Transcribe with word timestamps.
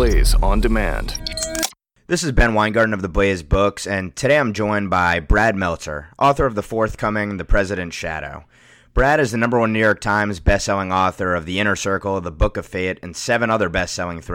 Blaze 0.00 0.34
on 0.36 0.62
demand. 0.62 1.20
This 2.06 2.24
is 2.24 2.32
Ben 2.32 2.54
Weingarten 2.54 2.94
of 2.94 3.02
the 3.02 3.08
Blaze 3.10 3.42
Books, 3.42 3.86
and 3.86 4.16
today 4.16 4.38
I'm 4.38 4.54
joined 4.54 4.88
by 4.88 5.20
Brad 5.20 5.56
Meltzer, 5.56 6.08
author 6.18 6.46
of 6.46 6.54
the 6.54 6.62
forthcoming 6.62 7.36
The 7.36 7.44
President's 7.44 7.96
Shadow. 7.96 8.46
Brad 8.94 9.20
is 9.20 9.30
the 9.30 9.36
number 9.36 9.60
one 9.60 9.74
New 9.74 9.78
York 9.78 10.00
Times 10.00 10.40
bestselling 10.40 10.90
author 10.90 11.34
of 11.34 11.44
The 11.44 11.60
Inner 11.60 11.76
Circle, 11.76 12.22
The 12.22 12.30
Book 12.30 12.56
of 12.56 12.64
Fate, 12.64 12.98
and 13.02 13.14
seven 13.14 13.50
other 13.50 13.68
bestselling. 13.68 14.26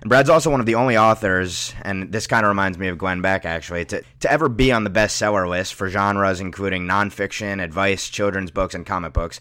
And 0.00 0.08
Brad's 0.08 0.30
also 0.30 0.48
one 0.48 0.60
of 0.60 0.66
the 0.66 0.76
only 0.76 0.96
authors, 0.96 1.74
and 1.82 2.12
this 2.12 2.28
kind 2.28 2.46
of 2.46 2.50
reminds 2.50 2.78
me 2.78 2.86
of 2.86 2.96
Glenn 2.96 3.20
Beck 3.20 3.44
actually, 3.44 3.84
to, 3.86 4.04
to 4.20 4.30
ever 4.30 4.48
be 4.48 4.70
on 4.70 4.84
the 4.84 4.90
bestseller 4.90 5.48
list 5.48 5.74
for 5.74 5.88
genres 5.88 6.38
including 6.38 6.86
nonfiction, 6.86 7.60
advice, 7.60 8.08
children's 8.08 8.52
books, 8.52 8.76
and 8.76 8.86
comic 8.86 9.12
books. 9.12 9.40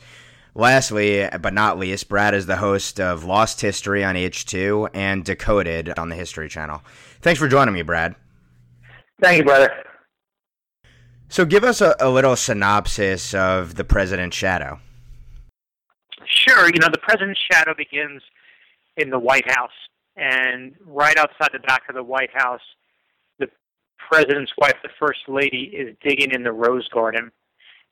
Lastly, 0.55 1.27
but 1.41 1.53
not 1.53 1.79
least, 1.79 2.09
Brad 2.09 2.35
is 2.35 2.45
the 2.45 2.57
host 2.57 2.99
of 2.99 3.23
Lost 3.23 3.61
History 3.61 4.03
on 4.03 4.15
H2 4.15 4.89
and 4.93 5.25
Decoded 5.25 5.97
on 5.97 6.09
the 6.09 6.15
History 6.15 6.47
Channel. 6.47 6.83
Thanks 7.21 7.39
for 7.39 7.47
joining 7.47 7.73
me, 7.73 7.81
Brad. 7.81 8.15
Thank 9.19 9.39
you, 9.39 9.43
brother. 9.43 9.71
So, 11.27 11.45
give 11.45 11.63
us 11.63 11.81
a, 11.81 11.95
a 11.99 12.09
little 12.09 12.35
synopsis 12.35 13.33
of 13.33 13.75
the 13.75 13.83
President's 13.83 14.37
Shadow. 14.37 14.79
Sure. 16.25 16.67
You 16.67 16.79
know, 16.79 16.89
the 16.91 16.99
President's 16.99 17.41
Shadow 17.51 17.73
begins 17.75 18.21
in 18.97 19.09
the 19.09 19.17
White 19.17 19.49
House, 19.49 19.71
and 20.15 20.75
right 20.85 21.17
outside 21.17 21.49
the 21.51 21.59
back 21.59 21.83
of 21.89 21.95
the 21.95 22.03
White 22.03 22.29
House, 22.33 22.61
the 23.39 23.49
President's 23.97 24.51
wife, 24.59 24.75
the 24.83 24.89
First 24.99 25.21
Lady, 25.27 25.71
is 25.75 25.95
digging 26.03 26.31
in 26.31 26.43
the 26.43 26.51
Rose 26.51 26.87
Garden. 26.89 27.31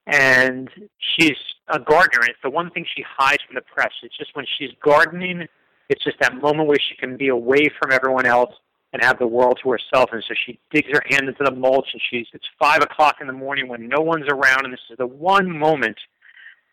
And 0.08 0.70
she's 0.98 1.38
a 1.68 1.80
gardener, 1.80 2.26
it's 2.26 2.40
the 2.44 2.50
one 2.50 2.70
thing 2.72 2.86
she 2.96 3.04
hides 3.08 3.44
from 3.44 3.55
the 3.55 3.62
press. 3.62 3.92
It's 4.04 4.18
just 4.18 4.36
when 4.36 4.46
she's 4.58 4.72
gardening, 4.84 5.48
it's 5.90 6.04
just 6.04 6.20
that 6.20 6.36
moment 6.42 6.68
where 6.68 6.80
she 6.80 6.96
can 6.96 7.18
be 7.18 7.28
away 7.28 7.70
from 7.80 7.92
everyone 7.92 8.26
else 8.26 8.54
and 8.94 9.04
have 9.04 9.20
the 9.20 9.28
world 9.28 9.59
to 9.64 9.70
herself. 9.70 10.09
And 10.12 10.23
so 10.28 10.34
she 10.45 10.59
digs 10.72 10.90
her 10.92 11.02
hand 11.09 11.28
into 11.28 11.44
the 11.44 11.52
mulch, 11.52 11.88
and 11.94 12.02
she's 12.09 12.28
it's 12.34 12.48
five 12.59 12.81
o'clock 12.81 13.17
in 13.22 13.28
the 13.28 13.34
morning 13.34 13.67
when 13.67 13.88
no 13.88 14.02
one's 14.02 14.28
around, 14.28 14.66
and 14.66 14.73
this 14.73 14.80
is 14.90 14.98
the 14.98 15.08
one 15.08 15.50
moment 15.50 15.98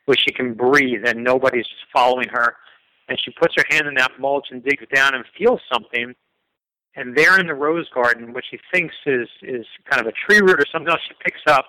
where 0.07 0.17
she 0.17 0.33
can 0.33 0.55
breathe 0.55 1.03
and 1.05 1.23
nobody's 1.23 1.67
just 1.67 1.83
following 1.93 2.29
her. 2.31 2.57
And 3.09 3.19
she 3.23 3.31
puts 3.31 3.55
her 3.57 3.65
hand 3.71 3.87
in 3.87 3.95
that 3.95 4.13
mulch 4.19 4.49
and 4.51 4.65
digs 4.65 4.85
down 4.95 5.15
and 5.15 5.25
feels 5.37 5.61
something. 5.73 6.15
And 6.97 7.17
there 7.17 7.39
in 7.39 7.47
the 7.47 7.55
rose 7.55 7.89
garden, 7.95 8.33
what 8.33 8.45
she 8.51 8.59
thinks 8.73 8.95
is 9.07 9.29
is 9.43 9.67
kind 9.89 10.01
of 10.01 10.07
a 10.07 10.13
tree 10.13 10.41
root 10.41 10.61
or 10.61 10.65
something 10.73 10.91
else 10.91 11.01
she 11.07 11.15
picks 11.23 11.43
up, 11.47 11.67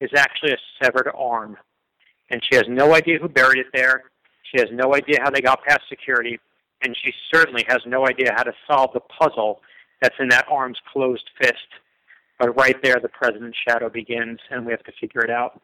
is 0.00 0.10
actually 0.16 0.52
a 0.52 0.58
severed 0.82 1.10
arm. 1.16 1.56
And 2.30 2.42
she 2.42 2.56
has 2.56 2.64
no 2.68 2.94
idea 2.94 3.18
who 3.18 3.28
buried 3.28 3.58
it 3.58 3.66
there. 3.72 4.04
She 4.52 4.60
has 4.60 4.68
no 4.72 4.94
idea 4.94 5.18
how 5.22 5.30
they 5.30 5.40
got 5.40 5.64
past 5.64 5.82
security 5.88 6.38
and 6.82 6.96
she 7.02 7.12
certainly 7.32 7.64
has 7.68 7.80
no 7.86 8.06
idea 8.06 8.32
how 8.36 8.42
to 8.42 8.52
solve 8.66 8.90
the 8.92 9.00
puzzle 9.00 9.60
that's 10.00 10.14
in 10.18 10.28
that 10.28 10.46
arm's 10.50 10.78
closed 10.92 11.28
fist. 11.40 11.66
But 12.38 12.56
right 12.56 12.76
there, 12.82 12.96
the 13.00 13.08
president's 13.08 13.56
shadow 13.66 13.88
begins, 13.88 14.38
and 14.50 14.66
we 14.66 14.72
have 14.72 14.82
to 14.84 14.92
figure 15.00 15.22
it 15.22 15.30
out. 15.30 15.60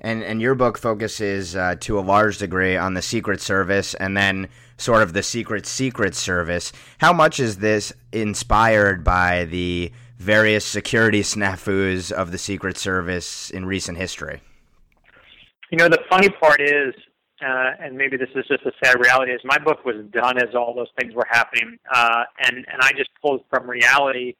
And 0.00 0.22
and 0.22 0.40
your 0.40 0.54
book 0.54 0.78
focuses 0.78 1.56
uh, 1.56 1.74
to 1.80 1.98
a 1.98 2.00
large 2.00 2.38
degree 2.38 2.76
on 2.76 2.94
the 2.94 3.02
Secret 3.02 3.40
Service, 3.40 3.94
and 3.94 4.16
then 4.16 4.48
sort 4.76 5.02
of 5.02 5.12
the 5.12 5.24
Secret 5.24 5.66
Secret 5.66 6.14
Service. 6.14 6.72
How 6.98 7.12
much 7.12 7.40
is 7.40 7.58
this 7.58 7.92
inspired 8.12 9.02
by 9.02 9.44
the 9.46 9.90
various 10.22 10.64
security 10.64 11.20
snafus 11.20 12.10
of 12.12 12.30
the 12.30 12.38
Secret 12.38 12.78
Service 12.78 13.50
in 13.50 13.66
recent 13.66 13.98
history? 13.98 14.40
You 15.70 15.78
know, 15.78 15.88
the 15.88 16.02
funny 16.08 16.28
part 16.28 16.60
is 16.60 16.94
uh, 17.44 17.72
and 17.80 17.96
maybe 17.96 18.16
this 18.16 18.28
is 18.34 18.44
just 18.46 18.64
a 18.64 18.72
sad 18.84 19.00
reality, 19.00 19.32
is 19.32 19.40
my 19.44 19.58
book 19.58 19.84
was 19.84 19.96
done 20.12 20.38
as 20.38 20.54
all 20.54 20.74
those 20.74 20.90
things 21.00 21.12
were 21.14 21.26
happening, 21.28 21.76
uh, 21.92 22.22
and 22.44 22.56
and 22.56 22.80
I 22.80 22.92
just 22.92 23.10
pulled 23.20 23.42
from 23.50 23.68
reality 23.68 24.34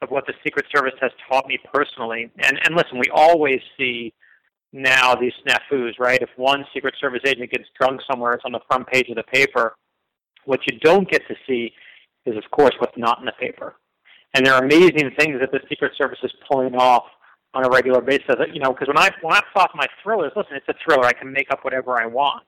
of 0.00 0.10
what 0.10 0.26
the 0.26 0.32
Secret 0.42 0.64
Service 0.74 0.94
has 1.00 1.10
taught 1.30 1.46
me 1.46 1.58
personally. 1.72 2.30
And 2.38 2.58
and 2.64 2.74
listen, 2.74 2.98
we 2.98 3.10
always 3.12 3.60
see 3.76 4.14
now 4.72 5.14
these 5.14 5.32
snafus, 5.46 5.98
right? 5.98 6.22
If 6.22 6.30
one 6.36 6.64
Secret 6.72 6.94
Service 7.00 7.20
agent 7.26 7.50
gets 7.50 7.68
drunk 7.78 8.00
somewhere, 8.10 8.32
it's 8.32 8.44
on 8.44 8.52
the 8.52 8.60
front 8.68 8.86
page 8.86 9.08
of 9.10 9.16
the 9.16 9.24
paper. 9.24 9.74
What 10.44 10.60
you 10.70 10.78
don't 10.78 11.10
get 11.10 11.22
to 11.28 11.34
see 11.46 11.72
is, 12.24 12.36
of 12.36 12.50
course, 12.50 12.74
what's 12.78 12.96
not 12.96 13.18
in 13.18 13.26
the 13.26 13.32
paper. 13.32 13.74
And 14.34 14.46
there 14.46 14.54
are 14.54 14.62
amazing 14.62 15.10
things 15.18 15.40
that 15.40 15.50
the 15.52 15.60
Secret 15.68 15.92
Service 15.96 16.18
is 16.22 16.32
pulling 16.50 16.74
off 16.74 17.04
on 17.54 17.64
a 17.64 17.70
regular 17.70 18.00
basis. 18.00 18.36
You 18.52 18.60
know, 18.60 18.72
because 18.72 18.88
when 18.88 18.98
I 18.98 19.10
when 19.22 19.34
I 19.34 19.40
plot 19.52 19.70
my 19.74 19.86
thrillers, 20.02 20.32
listen, 20.36 20.56
it's 20.56 20.68
a 20.68 20.74
thriller. 20.84 21.04
I 21.04 21.12
can 21.12 21.32
make 21.32 21.50
up 21.50 21.64
whatever 21.64 22.00
I 22.00 22.06
want, 22.06 22.44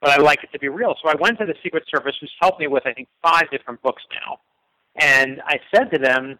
but 0.00 0.10
I 0.10 0.16
like 0.16 0.44
it 0.44 0.52
to 0.52 0.58
be 0.58 0.68
real. 0.68 0.94
So 1.02 1.10
I 1.10 1.14
went 1.20 1.38
to 1.38 1.46
the 1.46 1.54
Secret 1.62 1.84
Service, 1.94 2.14
who's 2.20 2.32
helped 2.40 2.60
me 2.60 2.68
with 2.68 2.86
I 2.86 2.92
think 2.92 3.08
five 3.22 3.50
different 3.50 3.82
books 3.82 4.02
now, 4.22 4.38
and 4.96 5.42
I 5.46 5.58
said 5.74 5.90
to 5.92 5.98
them, 5.98 6.38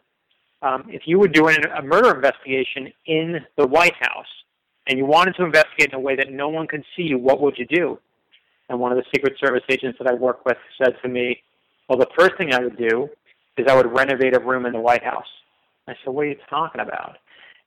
um, 0.63 0.85
if 0.89 1.03
you 1.07 1.19
were 1.19 1.29
doing 1.29 1.59
a 1.77 1.83
murder 1.83 2.15
investigation 2.15 2.93
in 3.07 3.41
the 3.57 3.67
White 3.67 3.95
House 4.01 4.27
and 4.87 4.99
you 4.99 5.05
wanted 5.05 5.35
to 5.37 5.45
investigate 5.45 5.91
in 5.93 5.95
a 5.95 6.01
way 6.01 6.17
that 6.17 6.33
no 6.33 6.49
one 6.49 6.67
could 6.67 6.85
see 6.97 7.03
you, 7.03 7.19
what 7.19 7.41
would 7.41 7.59
you 7.59 7.67
do? 7.67 7.99
And 8.69 8.81
one 8.81 8.93
of 8.93 8.99
the 8.99 9.05
Secret 9.15 9.35
Service 9.39 9.63
agents 9.69 9.99
that 9.99 10.09
I 10.09 10.15
work 10.15 10.45
with 10.45 10.57
said 10.83 10.95
to 11.03 11.09
me, 11.09 11.43
well, 11.89 11.99
the 11.99 12.09
first 12.19 12.37
thing 12.37 12.53
I 12.53 12.61
would 12.61 12.77
do 12.77 13.09
is 13.57 13.67
I 13.69 13.75
would 13.75 13.93
renovate 13.97 14.37
a 14.37 14.41
room 14.41 14.67
in 14.67 14.73
the 14.73 14.81
White 14.81 15.05
House. 15.05 15.27
I 15.89 15.95
said, 16.05 16.13
what 16.13 16.23
are 16.23 16.29
you 16.29 16.37
talking 16.51 16.81
about? 16.81 17.17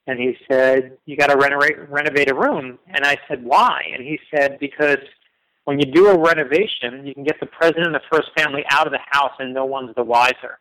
And 0.09 0.19
he 0.19 0.35
said, 0.51 0.97
You 1.05 1.16
got 1.16 1.27
to 1.27 1.38
renovate, 1.38 1.88
renovate 1.88 2.31
a 2.31 2.33
room. 2.33 2.79
And 2.88 3.05
I 3.05 3.16
said, 3.27 3.44
Why? 3.44 3.83
And 3.94 4.03
he 4.03 4.19
said, 4.33 4.57
Because 4.59 4.97
when 5.66 5.79
you 5.79 5.85
do 5.85 6.07
a 6.07 6.19
renovation, 6.19 7.05
you 7.05 7.13
can 7.13 7.23
get 7.23 7.39
the 7.39 7.45
president 7.45 7.85
and 7.85 7.95
the 7.95 8.01
first 8.11 8.29
family 8.35 8.63
out 8.72 8.88
of 8.88 8.91
the 8.91 9.00
house 9.11 9.33
and 9.38 9.53
no 9.53 9.66
one's 9.66 9.94
the 9.95 10.03
wiser. 10.03 10.57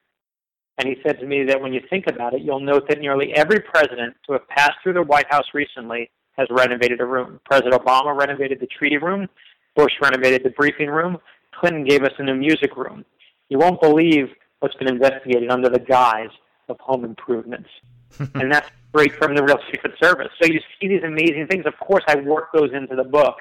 And 0.76 0.86
he 0.86 0.96
said 1.02 1.18
to 1.20 1.26
me 1.26 1.44
that 1.44 1.60
when 1.60 1.72
you 1.72 1.80
think 1.88 2.06
about 2.08 2.34
it, 2.34 2.42
you'll 2.42 2.60
note 2.60 2.88
that 2.88 3.00
nearly 3.00 3.32
every 3.34 3.58
president 3.58 4.14
to 4.26 4.34
have 4.34 4.46
passed 4.48 4.74
through 4.82 4.92
the 4.92 5.02
White 5.02 5.26
House 5.30 5.46
recently 5.54 6.10
has 6.36 6.46
renovated 6.50 7.00
a 7.00 7.06
room. 7.06 7.40
President 7.46 7.74
Obama 7.74 8.14
renovated 8.14 8.60
the 8.60 8.66
treaty 8.66 8.98
room. 8.98 9.26
Bush 9.74 9.94
renovated 10.02 10.44
the 10.44 10.50
briefing 10.50 10.90
room. 10.90 11.16
Clinton 11.58 11.84
gave 11.84 12.02
us 12.02 12.12
a 12.18 12.22
new 12.22 12.34
music 12.34 12.76
room. 12.76 13.02
You 13.48 13.58
won't 13.58 13.80
believe 13.80 14.28
what's 14.60 14.74
been 14.76 14.88
investigated 14.88 15.50
under 15.50 15.68
the 15.68 15.78
guise 15.78 16.30
of 16.68 16.78
home 16.80 17.04
improvements. 17.04 17.68
and 18.34 18.52
that's 18.52 18.70
straight 18.90 19.14
from 19.14 19.34
the 19.34 19.42
real 19.42 19.58
Secret 19.70 19.92
Service. 20.02 20.28
So 20.40 20.48
you 20.48 20.60
see 20.80 20.88
these 20.88 21.02
amazing 21.04 21.46
things. 21.48 21.66
Of 21.66 21.74
course, 21.78 22.04
I 22.06 22.16
work 22.16 22.48
those 22.52 22.70
into 22.72 22.96
the 22.96 23.04
book, 23.04 23.36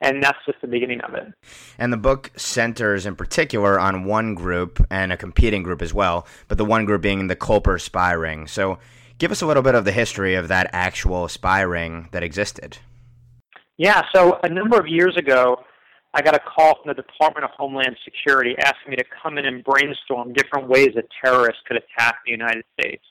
and 0.00 0.22
that's 0.22 0.38
just 0.46 0.60
the 0.60 0.66
beginning 0.66 1.00
of 1.02 1.14
it. 1.14 1.26
And 1.78 1.92
the 1.92 1.98
book 1.98 2.30
centers 2.36 3.06
in 3.06 3.16
particular 3.16 3.78
on 3.78 4.04
one 4.04 4.34
group 4.34 4.84
and 4.90 5.12
a 5.12 5.16
competing 5.16 5.62
group 5.62 5.82
as 5.82 5.92
well, 5.92 6.26
but 6.48 6.58
the 6.58 6.64
one 6.64 6.84
group 6.84 7.02
being 7.02 7.26
the 7.26 7.36
Culper 7.36 7.80
spy 7.80 8.12
ring. 8.12 8.46
So 8.46 8.78
give 9.18 9.30
us 9.30 9.42
a 9.42 9.46
little 9.46 9.62
bit 9.62 9.74
of 9.74 9.84
the 9.84 9.92
history 9.92 10.34
of 10.34 10.48
that 10.48 10.70
actual 10.72 11.28
spy 11.28 11.60
ring 11.60 12.08
that 12.12 12.22
existed. 12.22 12.78
Yeah, 13.76 14.02
so 14.12 14.40
a 14.42 14.48
number 14.48 14.78
of 14.78 14.88
years 14.88 15.16
ago, 15.16 15.62
I 16.18 16.20
got 16.20 16.34
a 16.34 16.40
call 16.40 16.74
from 16.82 16.92
the 16.92 17.00
Department 17.00 17.44
of 17.44 17.52
Homeland 17.52 17.96
Security 18.04 18.56
asking 18.58 18.90
me 18.90 18.96
to 18.96 19.04
come 19.22 19.38
in 19.38 19.46
and 19.46 19.62
brainstorm 19.62 20.32
different 20.32 20.66
ways 20.66 20.88
that 20.96 21.04
terrorists 21.24 21.62
could 21.64 21.76
attack 21.76 22.16
the 22.24 22.32
United 22.32 22.64
States. 22.72 23.04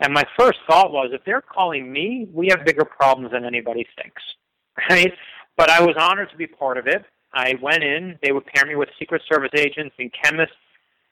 And 0.00 0.12
my 0.12 0.24
first 0.36 0.58
thought 0.68 0.90
was, 0.90 1.10
if 1.12 1.24
they're 1.24 1.40
calling 1.40 1.92
me, 1.92 2.26
we 2.32 2.48
have 2.48 2.64
bigger 2.64 2.84
problems 2.84 3.30
than 3.30 3.44
anybody 3.44 3.86
thinks, 3.94 4.20
right? 4.90 5.12
But 5.56 5.70
I 5.70 5.82
was 5.82 5.94
honored 5.96 6.30
to 6.30 6.36
be 6.36 6.48
part 6.48 6.78
of 6.78 6.88
it. 6.88 7.04
I 7.32 7.54
went 7.62 7.84
in. 7.84 8.18
They 8.24 8.32
would 8.32 8.44
pair 8.46 8.66
me 8.66 8.74
with 8.74 8.88
Secret 8.98 9.22
Service 9.32 9.52
agents 9.56 9.94
and 10.00 10.10
chemists, 10.12 10.56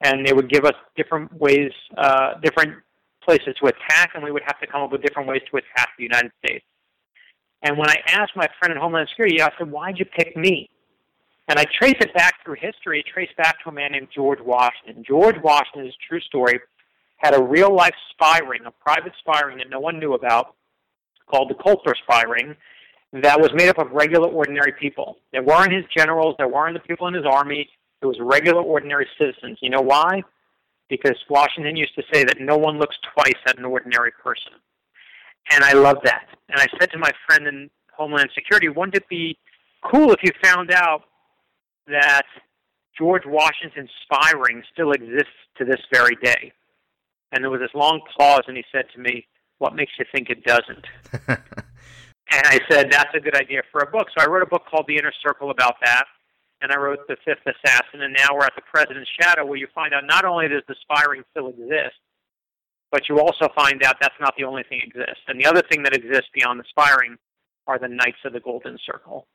and 0.01 0.27
they 0.27 0.33
would 0.33 0.51
give 0.51 0.65
us 0.65 0.75
different 0.97 1.33
ways, 1.35 1.71
uh, 1.97 2.41
different 2.43 2.75
places 3.23 3.55
to 3.61 3.69
attack, 3.69 4.17
and 4.17 4.25
we 4.25 4.33
would 4.33 4.43
have 4.47 4.59
to 4.59 4.67
come 4.67 4.83
up 4.83 4.91
with 4.91 5.03
different 5.03 5.29
ways 5.29 5.43
to 5.53 5.59
attack 5.59 5.91
the 5.97 6.03
United 6.03 6.33
States. 6.45 6.65
And 7.63 7.79
when 7.79 7.89
I 7.89 8.03
asked 8.09 8.33
my 8.35 8.49
friend 8.59 8.73
at 8.73 8.79
Homeland 8.79 9.09
Security, 9.11 9.41
I 9.41 9.53
said, 9.57 9.71
"Why'd 9.71 10.01
you 10.01 10.07
pick 10.07 10.37
me?" 10.37 10.69
And 11.51 11.59
I 11.59 11.65
trace 11.65 11.97
it 11.99 12.15
back 12.15 12.45
through 12.45 12.59
history. 12.61 13.03
Trace 13.13 13.29
back 13.37 13.61
to 13.65 13.71
a 13.71 13.73
man 13.73 13.91
named 13.91 14.07
George 14.15 14.39
Washington. 14.41 15.03
George 15.05 15.35
Washington's 15.43 15.97
true 16.09 16.21
story 16.21 16.61
had 17.17 17.35
a 17.35 17.43
real 17.43 17.75
life 17.75 17.95
spy 18.13 18.39
ring, 18.39 18.61
a 18.67 18.71
private 18.71 19.13
spy 19.19 19.41
ring 19.41 19.59
that 19.59 19.69
no 19.69 19.81
one 19.81 19.99
knew 19.99 20.15
about, 20.15 20.55
called 21.29 21.51
the 21.51 21.55
Culper 21.55 21.93
spy 22.05 22.23
ring, 22.23 22.55
that 23.13 23.41
was 23.41 23.51
made 23.53 23.69
up 23.69 23.79
of 23.79 23.91
regular, 23.91 24.29
ordinary 24.29 24.73
people. 24.79 25.17
There 25.33 25.43
weren't 25.43 25.73
his 25.73 25.85
generals, 25.95 26.37
there 26.39 26.47
weren't 26.47 26.75
the 26.75 26.87
people 26.89 27.09
in 27.09 27.15
his 27.15 27.27
army. 27.27 27.69
It 28.01 28.07
was 28.07 28.17
regular, 28.21 28.63
ordinary 28.63 29.09
citizens. 29.19 29.59
You 29.61 29.71
know 29.71 29.83
why? 29.83 30.23
Because 30.89 31.17
Washington 31.29 31.75
used 31.75 31.97
to 31.97 32.05
say 32.13 32.23
that 32.23 32.41
no 32.41 32.57
one 32.57 32.79
looks 32.79 32.97
twice 33.13 33.35
at 33.49 33.59
an 33.59 33.65
ordinary 33.65 34.13
person. 34.23 34.53
And 35.51 35.65
I 35.65 35.73
love 35.73 35.97
that. 36.05 36.29
And 36.49 36.61
I 36.61 36.67
said 36.79 36.93
to 36.93 36.99
my 36.99 37.11
friend 37.27 37.49
in 37.49 37.71
Homeland 37.93 38.31
Security, 38.37 38.69
wouldn't 38.69 38.95
it 38.95 39.09
be 39.09 39.37
cool 39.83 40.13
if 40.13 40.21
you 40.23 40.31
found 40.45 40.71
out 40.71 41.03
that 41.91 42.27
George 42.97 43.23
Washington's 43.27 43.91
spy 44.05 44.33
ring 44.33 44.63
still 44.73 44.93
exists 44.93 45.39
to 45.59 45.65
this 45.65 45.81
very 45.93 46.17
day? 46.23 46.53
And 47.33 47.45
there 47.45 47.51
was 47.51 47.61
this 47.61 47.75
long 47.75 48.01
pause, 48.19 48.43
and 48.49 48.57
he 48.57 48.65
said 48.73 48.87
to 48.95 49.01
me, 49.01 49.27
What 49.59 49.75
makes 49.75 49.93
you 49.99 50.05
think 50.13 50.31
it 50.31 50.45
doesn't? 50.45 50.87
and 51.29 52.45
I 52.47 52.59
said, 52.71 52.91
That's 52.91 53.15
a 53.15 53.21
good 53.21 53.37
idea 53.37 53.63
for 53.71 53.81
a 53.83 53.91
book. 53.91 54.09
So 54.17 54.25
I 54.25 54.29
wrote 54.29 54.43
a 54.43 54.47
book 54.47 54.63
called 54.71 54.87
The 54.89 54.97
Inner 54.97 55.13
Circle 55.23 55.51
about 55.51 55.77
that. 55.85 56.05
and 56.61 56.73
I 56.73 56.77
wrote 56.77 57.07
The 57.09 57.17
Fifth 57.25 57.47
Assassin, 57.47 58.03
and 58.03 58.15
now 58.19 58.35
we're 58.35 58.45
at 58.45 58.55
The 58.57 58.63
President's 58.63 59.11
Shadow, 59.21 59.47
where 59.47 59.59
you 59.59 59.69
find 59.75 59.95
out 59.95 60.05
not 60.07 60.25
only 60.25 60.49
does 60.49 60.63
the 60.69 60.75
spy 60.83 61.05
ring 61.05 61.23
still 61.31 61.49
exist, 61.49 61.97
but 62.91 63.09
you 63.09 63.21
also 63.21 63.49
find 63.55 63.83
out 63.85 63.97
that's 64.01 64.19
not 64.21 64.35
the 64.37 64.45
only 64.45 64.65
thing 64.65 64.81
that 64.83 65.03
exists. 65.03 65.23
And 65.29 65.41
the 65.41 65.47
other 65.47 65.63
thing 65.71 65.85
that 65.85 65.95
exists 65.95 66.29
beyond 66.35 66.59
the 66.59 66.65
spy 66.69 66.93
ring 67.01 67.17
are 67.67 67.79
the 67.79 67.89
Knights 67.89 68.19
of 68.25 68.33
the 68.33 68.41
Golden 68.41 68.77
Circle. 68.85 69.27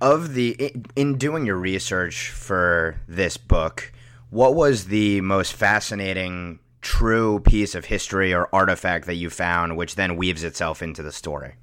Of 0.00 0.34
the 0.34 0.72
in 0.94 1.16
doing 1.16 1.46
your 1.46 1.56
research 1.56 2.30
for 2.30 3.00
this 3.08 3.36
book, 3.36 3.92
what 4.30 4.54
was 4.54 4.86
the 4.86 5.20
most 5.22 5.54
fascinating 5.54 6.58
true 6.82 7.40
piece 7.40 7.74
of 7.74 7.86
history 7.86 8.34
or 8.34 8.48
artifact 8.52 9.06
that 9.06 9.14
you 9.14 9.30
found, 9.30 9.76
which 9.76 9.94
then 9.94 10.16
weaves 10.16 10.44
itself 10.44 10.82
into 10.82 11.02
the 11.02 11.12
story? 11.12 11.54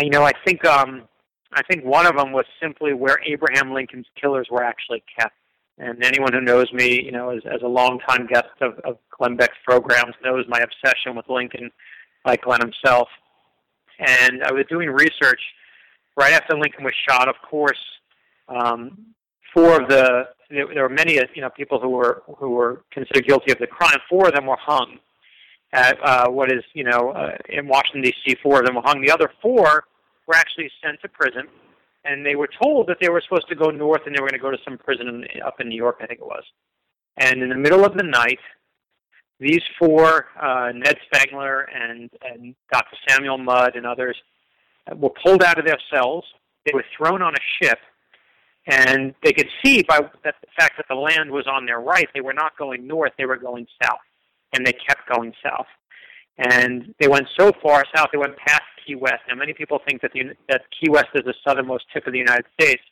You 0.00 0.10
know, 0.10 0.24
I 0.24 0.32
think 0.44 0.64
um, 0.64 1.02
I 1.54 1.62
think 1.62 1.84
one 1.84 2.06
of 2.06 2.16
them 2.16 2.32
was 2.32 2.46
simply 2.60 2.94
where 2.94 3.18
Abraham 3.26 3.72
Lincoln's 3.72 4.06
killers 4.20 4.48
were 4.50 4.62
actually 4.62 5.02
kept. 5.18 5.34
And 5.78 6.02
anyone 6.04 6.32
who 6.32 6.40
knows 6.40 6.72
me, 6.72 7.02
you 7.02 7.12
know, 7.12 7.30
as, 7.30 7.42
as 7.46 7.62
a 7.62 7.66
longtime 7.66 8.26
guest 8.26 8.48
of, 8.60 8.78
of 8.80 8.98
Glenn 9.16 9.36
Beck's 9.36 9.56
programs, 9.64 10.14
knows 10.22 10.44
my 10.48 10.58
obsession 10.58 11.16
with 11.16 11.28
Lincoln, 11.28 11.70
like 12.24 12.42
Glenn 12.42 12.60
himself. 12.60 13.08
And 13.98 14.42
I 14.44 14.52
was 14.52 14.64
doing 14.68 14.88
research 14.90 15.40
right 16.16 16.32
after 16.32 16.56
Lincoln 16.56 16.84
was 16.84 16.94
shot. 17.08 17.28
Of 17.28 17.36
course, 17.48 17.78
um, 18.48 18.98
four 19.54 19.80
of 19.82 19.88
the 19.88 20.28
there, 20.50 20.66
were 20.66 20.88
many 20.88 21.14
you 21.34 21.42
know 21.42 21.50
people 21.50 21.80
who 21.80 21.90
were 21.90 22.22
who 22.38 22.50
were 22.50 22.84
considered 22.92 23.26
guilty 23.26 23.52
of 23.52 23.58
the 23.58 23.66
crime. 23.66 23.98
Four 24.08 24.28
of 24.28 24.34
them 24.34 24.46
were 24.46 24.58
hung 24.60 24.98
at 25.72 25.98
uh, 26.04 26.28
what 26.28 26.52
is 26.52 26.62
you 26.74 26.84
know 26.84 27.10
uh, 27.10 27.36
in 27.48 27.66
Washington 27.68 28.02
D.C. 28.02 28.36
Four 28.42 28.60
of 28.60 28.66
them 28.66 28.76
were 28.76 28.82
hung. 28.84 29.00
The 29.00 29.10
other 29.10 29.30
four 29.40 29.84
were 30.26 30.34
actually 30.34 30.70
sent 30.82 31.00
to 31.02 31.08
prison, 31.08 31.48
and 32.04 32.24
they 32.24 32.34
were 32.34 32.48
told 32.62 32.88
that 32.88 32.98
they 33.00 33.08
were 33.08 33.20
supposed 33.20 33.48
to 33.48 33.54
go 33.54 33.70
north 33.70 34.02
and 34.06 34.14
they 34.14 34.20
were 34.20 34.28
going 34.28 34.38
to 34.38 34.42
go 34.42 34.50
to 34.50 34.58
some 34.64 34.78
prison 34.78 35.08
in, 35.08 35.42
up 35.42 35.60
in 35.60 35.68
New 35.68 35.76
York, 35.76 35.98
I 36.00 36.06
think 36.06 36.20
it 36.20 36.26
was. 36.26 36.44
And 37.16 37.42
in 37.42 37.48
the 37.48 37.56
middle 37.56 37.84
of 37.84 37.96
the 37.96 38.02
night, 38.02 38.38
these 39.38 39.62
four, 39.78 40.26
uh, 40.40 40.72
Ned 40.74 40.96
Spangler 41.06 41.62
and, 41.62 42.10
and 42.22 42.54
Dr. 42.72 42.96
Samuel 43.08 43.38
Mudd 43.38 43.76
and 43.76 43.86
others, 43.86 44.16
uh, 44.16 44.31
were 44.96 45.10
pulled 45.24 45.42
out 45.42 45.58
of 45.58 45.66
their 45.66 45.78
cells. 45.92 46.24
They 46.66 46.72
were 46.74 46.84
thrown 46.96 47.22
on 47.22 47.34
a 47.34 47.64
ship, 47.64 47.78
and 48.66 49.14
they 49.22 49.32
could 49.32 49.48
see 49.64 49.82
by 49.82 50.00
the 50.00 50.32
fact 50.56 50.74
that 50.76 50.86
the 50.88 50.94
land 50.94 51.30
was 51.30 51.46
on 51.46 51.66
their 51.66 51.80
right, 51.80 52.08
they 52.14 52.20
were 52.20 52.32
not 52.32 52.56
going 52.56 52.86
north, 52.86 53.12
they 53.18 53.26
were 53.26 53.36
going 53.36 53.66
south, 53.82 53.98
and 54.52 54.66
they 54.66 54.72
kept 54.72 55.08
going 55.12 55.32
south. 55.42 55.66
And 56.38 56.94
they 57.00 57.08
went 57.08 57.26
so 57.38 57.52
far 57.62 57.84
south, 57.94 58.08
they 58.12 58.18
went 58.18 58.36
past 58.36 58.62
Key 58.86 58.94
West. 58.94 59.20
Now, 59.28 59.34
many 59.34 59.52
people 59.52 59.80
think 59.88 60.02
that, 60.02 60.12
the, 60.12 60.34
that 60.48 60.62
Key 60.80 60.90
West 60.90 61.08
is 61.14 61.24
the 61.24 61.34
southernmost 61.46 61.84
tip 61.92 62.06
of 62.06 62.12
the 62.12 62.18
United 62.18 62.46
States. 62.60 62.82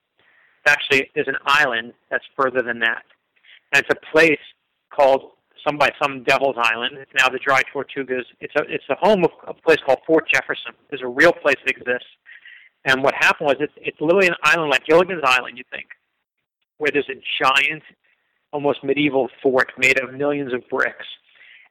Actually, 0.67 1.11
there's 1.15 1.29
an 1.29 1.39
island 1.47 1.93
that's 2.11 2.25
further 2.37 2.63
than 2.63 2.81
that. 2.81 3.03
And 3.73 3.85
it's 3.85 3.91
a 3.91 4.13
place 4.13 4.39
called 4.93 5.33
some 5.67 5.79
by 5.79 5.91
some 6.03 6.23
Devil's 6.25 6.57
Island. 6.59 6.99
It's 6.99 7.11
now 7.19 7.29
the 7.29 7.39
Dry 7.39 7.63
Tortugas. 7.73 8.25
It's 8.41 8.55
a 8.57 8.63
it's 8.69 8.85
a 8.89 8.97
home 8.97 9.25
of 9.25 9.31
a 9.47 9.55
place 9.55 9.79
called 9.85 9.99
Fort 10.07 10.29
Jefferson. 10.33 10.73
There's 10.89 11.03
a 11.03 11.09
real 11.09 11.33
place 11.33 11.57
that 11.65 11.77
exists. 11.77 12.09
And 12.85 13.03
what 13.03 13.15
happened 13.15 13.49
was 13.49 13.57
it's 13.61 13.73
it's 13.77 14.01
literally 14.01 14.29
an 14.29 14.35
island 14.43 14.71
like 14.71 14.85
Gilligan's 14.87 15.23
Island, 15.25 15.59
you 15.59 15.65
think, 15.71 15.87
where 16.79 16.91
there's 16.93 17.09
a 17.11 17.21
giant, 17.43 17.83
almost 18.53 18.83
medieval 18.83 19.29
fort 19.43 19.73
made 19.79 20.01
of 20.01 20.15
millions 20.15 20.53
of 20.53 20.63
bricks. 20.71 21.07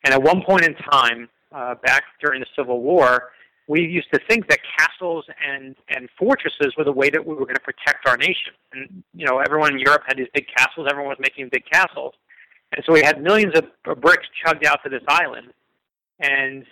And 0.03 0.13
at 0.13 0.21
one 0.21 0.43
point 0.43 0.63
in 0.63 0.75
time, 0.75 1.29
uh, 1.51 1.75
back 1.83 2.03
during 2.21 2.41
the 2.41 2.47
Civil 2.55 2.81
War, 2.81 3.31
we 3.67 3.81
used 3.81 4.07
to 4.13 4.19
think 4.29 4.47
that 4.49 4.59
castles 4.77 5.25
and 5.47 5.75
and 5.89 6.09
fortresses 6.17 6.73
were 6.77 6.83
the 6.83 6.91
way 6.91 7.09
that 7.09 7.25
we 7.25 7.33
were 7.33 7.45
going 7.45 7.55
to 7.55 7.61
protect 7.61 8.07
our 8.07 8.17
nation. 8.17 8.53
And 8.73 9.03
you 9.13 9.25
know, 9.25 9.39
everyone 9.39 9.73
in 9.73 9.79
Europe 9.79 10.03
had 10.07 10.17
these 10.17 10.27
big 10.33 10.45
castles. 10.55 10.87
Everyone 10.89 11.09
was 11.09 11.19
making 11.19 11.49
big 11.51 11.63
castles, 11.71 12.13
and 12.73 12.83
so 12.85 12.93
we 12.93 13.01
had 13.01 13.21
millions 13.21 13.53
of 13.57 13.65
bricks 14.01 14.27
chugged 14.43 14.65
out 14.65 14.83
to 14.83 14.89
this 14.89 15.03
island. 15.07 15.47
And 16.19 16.65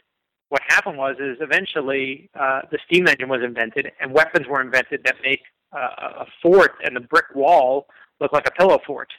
what 0.50 0.62
happened 0.68 0.98
was, 0.98 1.16
is 1.20 1.38
eventually 1.42 2.30
uh, 2.40 2.62
the 2.72 2.78
steam 2.86 3.08
engine 3.08 3.30
was 3.30 3.42
invented, 3.44 3.92
and 4.00 4.12
weapons 4.12 4.48
were 4.48 4.62
invented 4.62 5.04
that 5.06 5.16
make 5.24 5.42
uh, 5.74 6.24
a 6.24 6.26
fort 6.42 6.76
and 6.84 6.96
the 6.96 7.02
brick 7.02 7.26
wall 7.36 7.88
look 8.22 8.32
like 8.34 8.48
a 8.48 8.52
pillow 8.52 8.80
fort. 8.86 9.12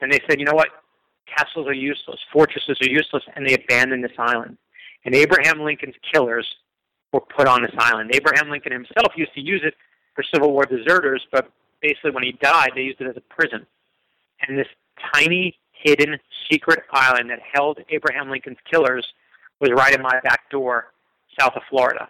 And 0.00 0.12
they 0.12 0.20
said, 0.28 0.38
you 0.38 0.46
know 0.46 0.54
what? 0.54 0.68
Castles 1.26 1.66
are 1.66 1.74
useless, 1.74 2.18
fortresses 2.32 2.78
are 2.80 2.88
useless, 2.88 3.22
and 3.36 3.46
they 3.46 3.54
abandoned 3.54 4.02
this 4.02 4.12
island. 4.18 4.56
And 5.04 5.14
Abraham 5.14 5.60
Lincoln's 5.60 5.94
killers 6.12 6.46
were 7.12 7.20
put 7.20 7.46
on 7.46 7.62
this 7.62 7.74
island. 7.78 8.10
Abraham 8.14 8.50
Lincoln 8.50 8.72
himself 8.72 9.12
used 9.16 9.34
to 9.34 9.40
use 9.40 9.62
it 9.64 9.74
for 10.14 10.24
Civil 10.34 10.52
War 10.52 10.64
deserters, 10.64 11.26
but 11.30 11.50
basically 11.80 12.10
when 12.10 12.24
he 12.24 12.32
died, 12.32 12.70
they 12.74 12.82
used 12.82 13.00
it 13.00 13.08
as 13.08 13.16
a 13.16 13.20
prison. 13.20 13.66
And 14.40 14.58
this 14.58 14.66
tiny, 15.12 15.56
hidden, 15.82 16.18
secret 16.50 16.80
island 16.92 17.30
that 17.30 17.40
held 17.52 17.78
Abraham 17.90 18.30
Lincoln's 18.30 18.58
killers 18.70 19.06
was 19.60 19.70
right 19.70 19.94
in 19.94 20.02
my 20.02 20.20
back 20.22 20.50
door, 20.50 20.92
south 21.38 21.54
of 21.56 21.62
Florida. 21.68 22.08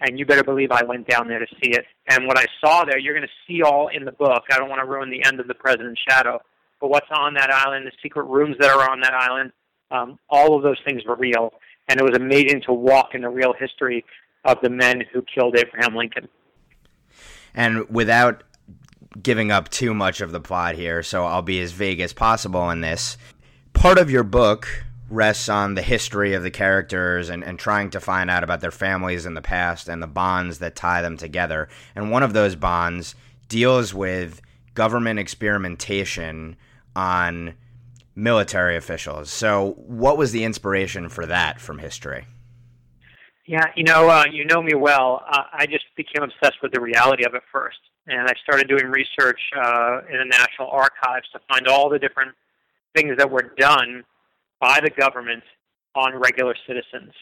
And 0.00 0.18
you 0.18 0.26
better 0.26 0.42
believe 0.42 0.72
I 0.72 0.82
went 0.82 1.08
down 1.08 1.28
there 1.28 1.38
to 1.38 1.46
see 1.62 1.70
it. 1.70 1.84
And 2.08 2.26
what 2.26 2.36
I 2.36 2.46
saw 2.60 2.84
there, 2.84 2.98
you're 2.98 3.14
going 3.14 3.26
to 3.26 3.32
see 3.46 3.62
all 3.62 3.88
in 3.88 4.04
the 4.04 4.12
book. 4.12 4.42
I 4.50 4.58
don't 4.58 4.68
want 4.68 4.80
to 4.80 4.86
ruin 4.86 5.10
the 5.10 5.24
end 5.24 5.38
of 5.38 5.46
The 5.46 5.54
President's 5.54 6.00
Shadow. 6.08 6.40
But 6.80 6.90
what's 6.90 7.06
on 7.12 7.34
that 7.34 7.52
island, 7.52 7.86
the 7.86 7.92
secret 8.02 8.24
rooms 8.24 8.56
that 8.58 8.68
are 8.70 8.90
on 8.90 9.00
that 9.02 9.14
island, 9.14 9.52
um, 9.92 10.18
all 10.28 10.56
of 10.56 10.64
those 10.64 10.78
things 10.84 11.04
were 11.04 11.14
real. 11.14 11.52
And 11.88 12.00
it 12.00 12.02
was 12.02 12.16
amazing 12.16 12.62
to 12.62 12.72
walk 12.72 13.14
in 13.14 13.22
the 13.22 13.28
real 13.28 13.52
history 13.52 14.04
of 14.44 14.58
the 14.62 14.70
men 14.70 15.04
who 15.12 15.22
killed 15.22 15.56
Abraham 15.56 15.94
Lincoln. 15.94 16.28
And 17.54 17.88
without 17.88 18.42
giving 19.20 19.50
up 19.50 19.68
too 19.68 19.94
much 19.94 20.20
of 20.20 20.32
the 20.32 20.40
plot 20.40 20.74
here, 20.74 21.02
so 21.02 21.24
I'll 21.24 21.42
be 21.42 21.60
as 21.60 21.72
vague 21.72 22.00
as 22.00 22.12
possible 22.12 22.70
in 22.70 22.80
this. 22.80 23.16
Part 23.72 23.98
of 23.98 24.10
your 24.10 24.22
book 24.22 24.68
rests 25.08 25.48
on 25.48 25.74
the 25.74 25.82
history 25.82 26.34
of 26.34 26.42
the 26.42 26.50
characters 26.50 27.28
and, 27.28 27.44
and 27.44 27.58
trying 27.58 27.90
to 27.90 28.00
find 28.00 28.30
out 28.30 28.42
about 28.42 28.60
their 28.60 28.70
families 28.70 29.26
in 29.26 29.34
the 29.34 29.42
past 29.42 29.88
and 29.88 30.02
the 30.02 30.06
bonds 30.06 30.58
that 30.58 30.74
tie 30.74 31.02
them 31.02 31.16
together. 31.16 31.68
And 31.94 32.10
one 32.10 32.22
of 32.22 32.32
those 32.32 32.56
bonds 32.56 33.14
deals 33.48 33.92
with 33.92 34.40
government 34.74 35.18
experimentation 35.18 36.56
on 36.96 37.54
military 38.14 38.76
officials. 38.76 39.30
So, 39.30 39.72
what 39.86 40.16
was 40.16 40.32
the 40.32 40.44
inspiration 40.44 41.08
for 41.08 41.26
that 41.26 41.60
from 41.60 41.78
history? 41.78 42.26
Yeah, 43.46 43.66
you 43.74 43.82
know, 43.82 44.08
uh, 44.08 44.24
you 44.30 44.44
know 44.44 44.62
me 44.62 44.74
well. 44.74 45.24
Uh, 45.28 45.42
I 45.52 45.66
just 45.66 45.84
became 45.96 46.22
obsessed 46.22 46.62
with 46.62 46.72
the 46.72 46.80
reality 46.80 47.24
of 47.24 47.34
it 47.34 47.42
first, 47.50 47.78
and 48.06 48.28
I 48.28 48.32
started 48.42 48.68
doing 48.68 48.86
research 48.86 49.40
uh, 49.56 50.00
in 50.08 50.18
the 50.18 50.24
National 50.24 50.68
Archives 50.70 51.28
to 51.32 51.40
find 51.48 51.66
all 51.66 51.88
the 51.88 51.98
different 51.98 52.32
things 52.94 53.16
that 53.18 53.28
were 53.28 53.52
done 53.58 54.04
by 54.60 54.78
the 54.80 54.90
government 54.90 55.42
on 55.96 56.14
regular 56.14 56.54
citizens, 56.68 57.12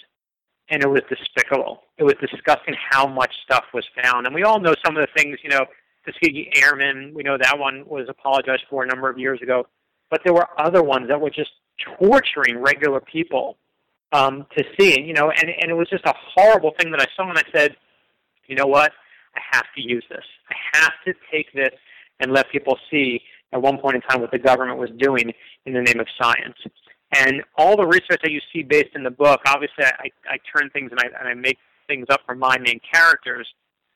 and 0.68 0.82
it 0.82 0.88
was 0.88 1.00
despicable. 1.08 1.84
It 1.96 2.04
was 2.04 2.16
disgusting 2.20 2.74
how 2.90 3.06
much 3.06 3.32
stuff 3.44 3.64
was 3.72 3.86
found, 4.02 4.26
and 4.26 4.34
we 4.34 4.42
all 4.42 4.60
know 4.60 4.74
some 4.84 4.98
of 4.98 5.00
the 5.00 5.22
things. 5.22 5.38
You 5.42 5.48
know, 5.48 5.64
Tuskegee 6.04 6.52
Airmen. 6.56 7.12
We 7.14 7.22
know 7.22 7.38
that 7.40 7.58
one 7.58 7.84
was 7.86 8.08
apologized 8.10 8.64
for 8.68 8.82
a 8.82 8.86
number 8.86 9.08
of 9.08 9.18
years 9.18 9.40
ago, 9.42 9.66
but 10.10 10.20
there 10.22 10.34
were 10.34 10.48
other 10.58 10.82
ones 10.82 11.08
that 11.08 11.18
were 11.18 11.30
just 11.30 11.52
torturing 11.98 12.58
regular 12.58 13.00
people 13.00 13.56
um, 14.12 14.46
to 14.56 14.64
see. 14.78 15.00
You 15.00 15.14
know, 15.14 15.30
and 15.30 15.50
and 15.50 15.70
it 15.70 15.74
was 15.74 15.88
just 15.88 16.04
a 16.04 16.14
horrible 16.34 16.72
thing 16.78 16.90
that 16.92 17.00
I 17.00 17.06
saw, 17.16 17.28
and 17.28 17.38
I 17.38 17.44
said, 17.54 17.76
you 18.46 18.56
know 18.56 18.66
what? 18.66 18.92
I 19.34 19.40
have 19.52 19.66
to 19.76 19.82
use 19.82 20.04
this. 20.10 20.24
I 20.50 20.78
have 20.78 20.92
to 21.06 21.14
take 21.30 21.52
this 21.52 21.74
and 22.18 22.32
let 22.32 22.50
people 22.50 22.78
see 22.90 23.20
at 23.52 23.62
one 23.62 23.78
point 23.78 23.96
in 23.96 24.02
time 24.02 24.20
what 24.20 24.30
the 24.30 24.38
government 24.38 24.78
was 24.78 24.90
doing 24.98 25.32
in 25.66 25.72
the 25.72 25.80
name 25.80 26.00
of 26.00 26.06
science. 26.20 26.56
And 27.16 27.42
all 27.56 27.76
the 27.76 27.86
research 27.86 28.20
that 28.22 28.30
you 28.30 28.40
see 28.52 28.62
based 28.62 28.90
in 28.94 29.02
the 29.02 29.10
book, 29.10 29.40
obviously, 29.46 29.84
I, 29.84 30.10
I 30.28 30.38
turn 30.56 30.70
things 30.70 30.90
and 30.92 31.00
I, 31.00 31.06
and 31.18 31.28
I 31.28 31.34
make 31.34 31.58
things 31.88 32.06
up 32.10 32.20
for 32.24 32.36
my 32.36 32.56
main 32.58 32.80
characters, 32.92 33.48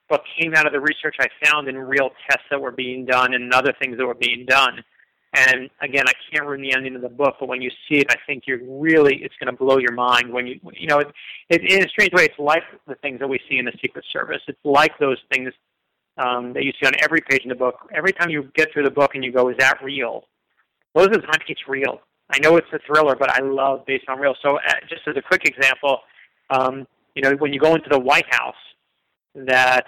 but 0.08 0.22
came 0.40 0.54
out 0.54 0.66
of 0.66 0.72
the 0.72 0.80
research 0.80 1.16
I 1.20 1.28
found 1.44 1.68
in 1.68 1.78
real 1.78 2.10
tests 2.28 2.46
that 2.50 2.60
were 2.60 2.72
being 2.72 3.04
done 3.04 3.34
and 3.34 3.52
other 3.52 3.72
things 3.80 3.98
that 3.98 4.06
were 4.06 4.14
being 4.14 4.44
done. 4.46 4.82
And 5.34 5.68
again, 5.80 6.04
I 6.06 6.12
can't 6.30 6.46
ruin 6.46 6.62
the 6.62 6.72
ending 6.72 6.94
of 6.94 7.02
the 7.02 7.08
book, 7.08 7.36
but 7.40 7.48
when 7.48 7.60
you 7.60 7.68
see 7.88 7.96
it, 7.96 8.06
I 8.08 8.14
think 8.24 8.44
you're 8.46 8.60
really 8.62 9.16
it's 9.16 9.34
going 9.40 9.52
to 9.52 9.58
blow 9.58 9.78
your 9.78 9.92
mind. 9.92 10.32
When 10.32 10.46
you 10.46 10.60
you 10.72 10.86
know, 10.86 11.00
it, 11.00 11.12
it, 11.50 11.62
in 11.62 11.84
a 11.84 11.88
strange 11.88 12.12
way, 12.12 12.24
it's 12.24 12.38
like 12.38 12.62
the 12.86 12.94
things 12.96 13.18
that 13.18 13.28
we 13.28 13.40
see 13.48 13.58
in 13.58 13.64
the 13.64 13.72
Secret 13.82 14.04
Service. 14.12 14.42
It's 14.46 14.58
like 14.62 14.96
those 14.98 15.18
things 15.32 15.52
um, 16.18 16.52
that 16.52 16.62
you 16.62 16.72
see 16.80 16.86
on 16.86 16.92
every 17.02 17.20
page 17.28 17.42
in 17.42 17.48
the 17.48 17.56
book. 17.56 17.90
Every 17.92 18.12
time 18.12 18.30
you 18.30 18.48
get 18.54 18.72
through 18.72 18.84
the 18.84 18.92
book 18.92 19.16
and 19.16 19.24
you 19.24 19.32
go, 19.32 19.48
"Is 19.48 19.56
that 19.58 19.82
real?" 19.82 20.24
Most 20.94 21.06
of 21.06 21.14
the 21.14 21.26
time, 21.26 21.40
it's 21.48 21.66
real. 21.66 22.00
I 22.30 22.38
know 22.38 22.56
it's 22.56 22.68
a 22.72 22.78
thriller, 22.86 23.16
but 23.16 23.30
I 23.30 23.40
love 23.40 23.84
based 23.86 24.04
on 24.08 24.20
real. 24.20 24.36
So, 24.40 24.58
uh, 24.58 24.72
just 24.88 25.02
as 25.08 25.16
a 25.16 25.22
quick 25.22 25.46
example, 25.46 25.98
um, 26.50 26.86
you 27.16 27.22
know, 27.22 27.32
when 27.38 27.52
you 27.52 27.58
go 27.58 27.74
into 27.74 27.88
the 27.90 27.98
White 27.98 28.32
House, 28.32 28.54
that 29.34 29.86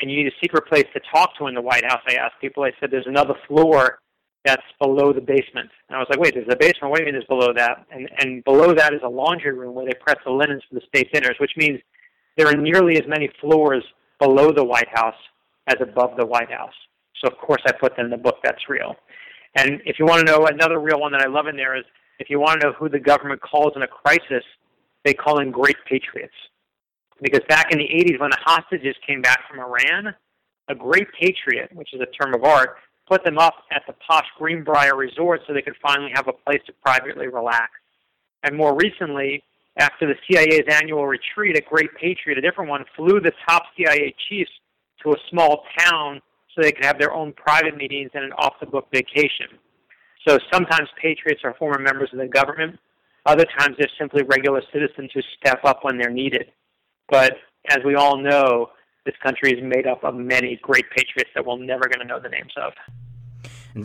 and 0.00 0.10
you 0.10 0.16
need 0.16 0.26
a 0.26 0.36
secret 0.40 0.66
place 0.66 0.86
to 0.94 1.00
talk 1.12 1.36
to 1.36 1.48
in 1.48 1.54
the 1.54 1.60
White 1.60 1.84
House. 1.84 2.00
I 2.08 2.14
asked 2.14 2.40
people. 2.40 2.62
I 2.62 2.72
said, 2.80 2.90
"There's 2.90 3.06
another 3.06 3.34
floor 3.46 3.98
that's 4.46 4.62
below 4.80 5.12
the 5.12 5.20
basement. 5.20 5.68
And 5.88 5.96
I 5.96 5.98
was 5.98 6.06
like, 6.08 6.20
wait, 6.20 6.34
there's 6.34 6.48
a 6.48 6.56
basement. 6.56 6.90
What 6.90 6.98
do 6.98 7.06
you 7.06 7.12
mean 7.12 7.20
is 7.20 7.26
below 7.28 7.52
that? 7.54 7.84
And 7.90 8.08
and 8.18 8.44
below 8.44 8.72
that 8.72 8.94
is 8.94 9.00
a 9.04 9.08
laundry 9.08 9.52
room 9.52 9.74
where 9.74 9.84
they 9.84 9.98
press 10.00 10.16
the 10.24 10.30
linens 10.30 10.62
for 10.68 10.76
the 10.76 10.86
state 10.86 11.12
dinners, 11.12 11.36
which 11.40 11.52
means 11.56 11.80
there 12.36 12.46
are 12.46 12.56
nearly 12.56 12.96
as 12.96 13.06
many 13.08 13.28
floors 13.40 13.84
below 14.20 14.52
the 14.52 14.64
White 14.64 14.88
House 14.94 15.18
as 15.66 15.76
above 15.80 16.16
the 16.16 16.24
White 16.24 16.50
House. 16.50 16.74
So 17.22 17.30
of 17.30 17.36
course 17.38 17.62
I 17.66 17.72
put 17.72 17.96
them 17.96 18.06
in 18.06 18.10
the 18.10 18.16
book 18.16 18.36
that's 18.42 18.68
real. 18.68 18.94
And 19.56 19.80
if 19.84 19.98
you 19.98 20.04
want 20.04 20.26
to 20.26 20.32
know 20.32 20.46
another 20.46 20.78
real 20.78 21.00
one 21.00 21.12
that 21.12 21.22
I 21.22 21.28
love 21.28 21.46
in 21.46 21.56
there 21.56 21.76
is 21.76 21.84
if 22.18 22.30
you 22.30 22.38
want 22.38 22.60
to 22.60 22.68
know 22.68 22.72
who 22.74 22.88
the 22.88 23.00
government 23.00 23.40
calls 23.40 23.72
in 23.74 23.82
a 23.82 23.88
crisis, 23.88 24.44
they 25.04 25.12
call 25.14 25.40
in 25.40 25.50
great 25.50 25.76
patriots. 25.88 26.34
Because 27.22 27.40
back 27.48 27.72
in 27.72 27.78
the 27.78 27.84
80s, 27.84 28.20
when 28.20 28.30
the 28.30 28.38
hostages 28.44 28.94
came 29.06 29.22
back 29.22 29.40
from 29.48 29.60
Iran, 29.60 30.14
a 30.68 30.74
great 30.74 31.06
patriot, 31.18 31.70
which 31.72 31.94
is 31.94 32.00
a 32.00 32.06
term 32.06 32.34
of 32.34 32.44
art, 32.44 32.76
put 33.08 33.24
them 33.24 33.38
up 33.38 33.54
at 33.70 33.82
the 33.86 33.94
posh 34.06 34.26
Greenbrier 34.38 34.96
Resort 34.96 35.42
so 35.46 35.52
they 35.52 35.62
could 35.62 35.76
finally 35.82 36.10
have 36.14 36.28
a 36.28 36.32
place 36.32 36.60
to 36.66 36.72
privately 36.84 37.28
relax. 37.28 37.70
And 38.42 38.56
more 38.56 38.76
recently, 38.76 39.42
after 39.78 40.06
the 40.06 40.14
CIA's 40.26 40.64
annual 40.68 41.06
retreat, 41.06 41.56
a 41.56 41.60
great 41.60 41.94
patriot, 41.94 42.38
a 42.38 42.40
different 42.40 42.70
one, 42.70 42.84
flew 42.96 43.20
the 43.20 43.32
top 43.48 43.64
CIA 43.76 44.14
chiefs 44.28 44.50
to 45.02 45.10
a 45.10 45.16
small 45.30 45.64
town 45.78 46.20
so 46.54 46.62
they 46.62 46.72
could 46.72 46.84
have 46.84 46.98
their 46.98 47.12
own 47.12 47.32
private 47.32 47.76
meetings 47.76 48.10
and 48.14 48.24
an 48.24 48.32
off 48.32 48.54
the 48.60 48.66
book 48.66 48.88
vacation. 48.92 49.58
So 50.26 50.38
sometimes 50.52 50.88
patriots 51.00 51.42
are 51.44 51.54
former 51.58 51.78
members 51.78 52.08
of 52.12 52.18
the 52.18 52.26
government. 52.26 52.78
Other 53.26 53.44
times 53.58 53.76
they're 53.78 53.90
simply 53.98 54.22
regular 54.22 54.62
citizens 54.72 55.10
who 55.12 55.20
step 55.38 55.60
up 55.64 55.80
when 55.82 55.98
they're 55.98 56.10
needed. 56.10 56.52
But 57.08 57.34
as 57.68 57.78
we 57.84 57.94
all 57.94 58.16
know, 58.16 58.70
this 59.06 59.14
country 59.22 59.52
is 59.52 59.62
made 59.62 59.86
up 59.86 60.04
of 60.04 60.14
many 60.14 60.58
great 60.60 60.90
patriots 60.90 61.30
that 61.34 61.46
we're 61.46 61.56
never 61.56 61.88
going 61.88 62.00
to 62.00 62.04
know 62.04 62.20
the 62.20 62.28
names 62.28 62.52
of. 62.56 62.72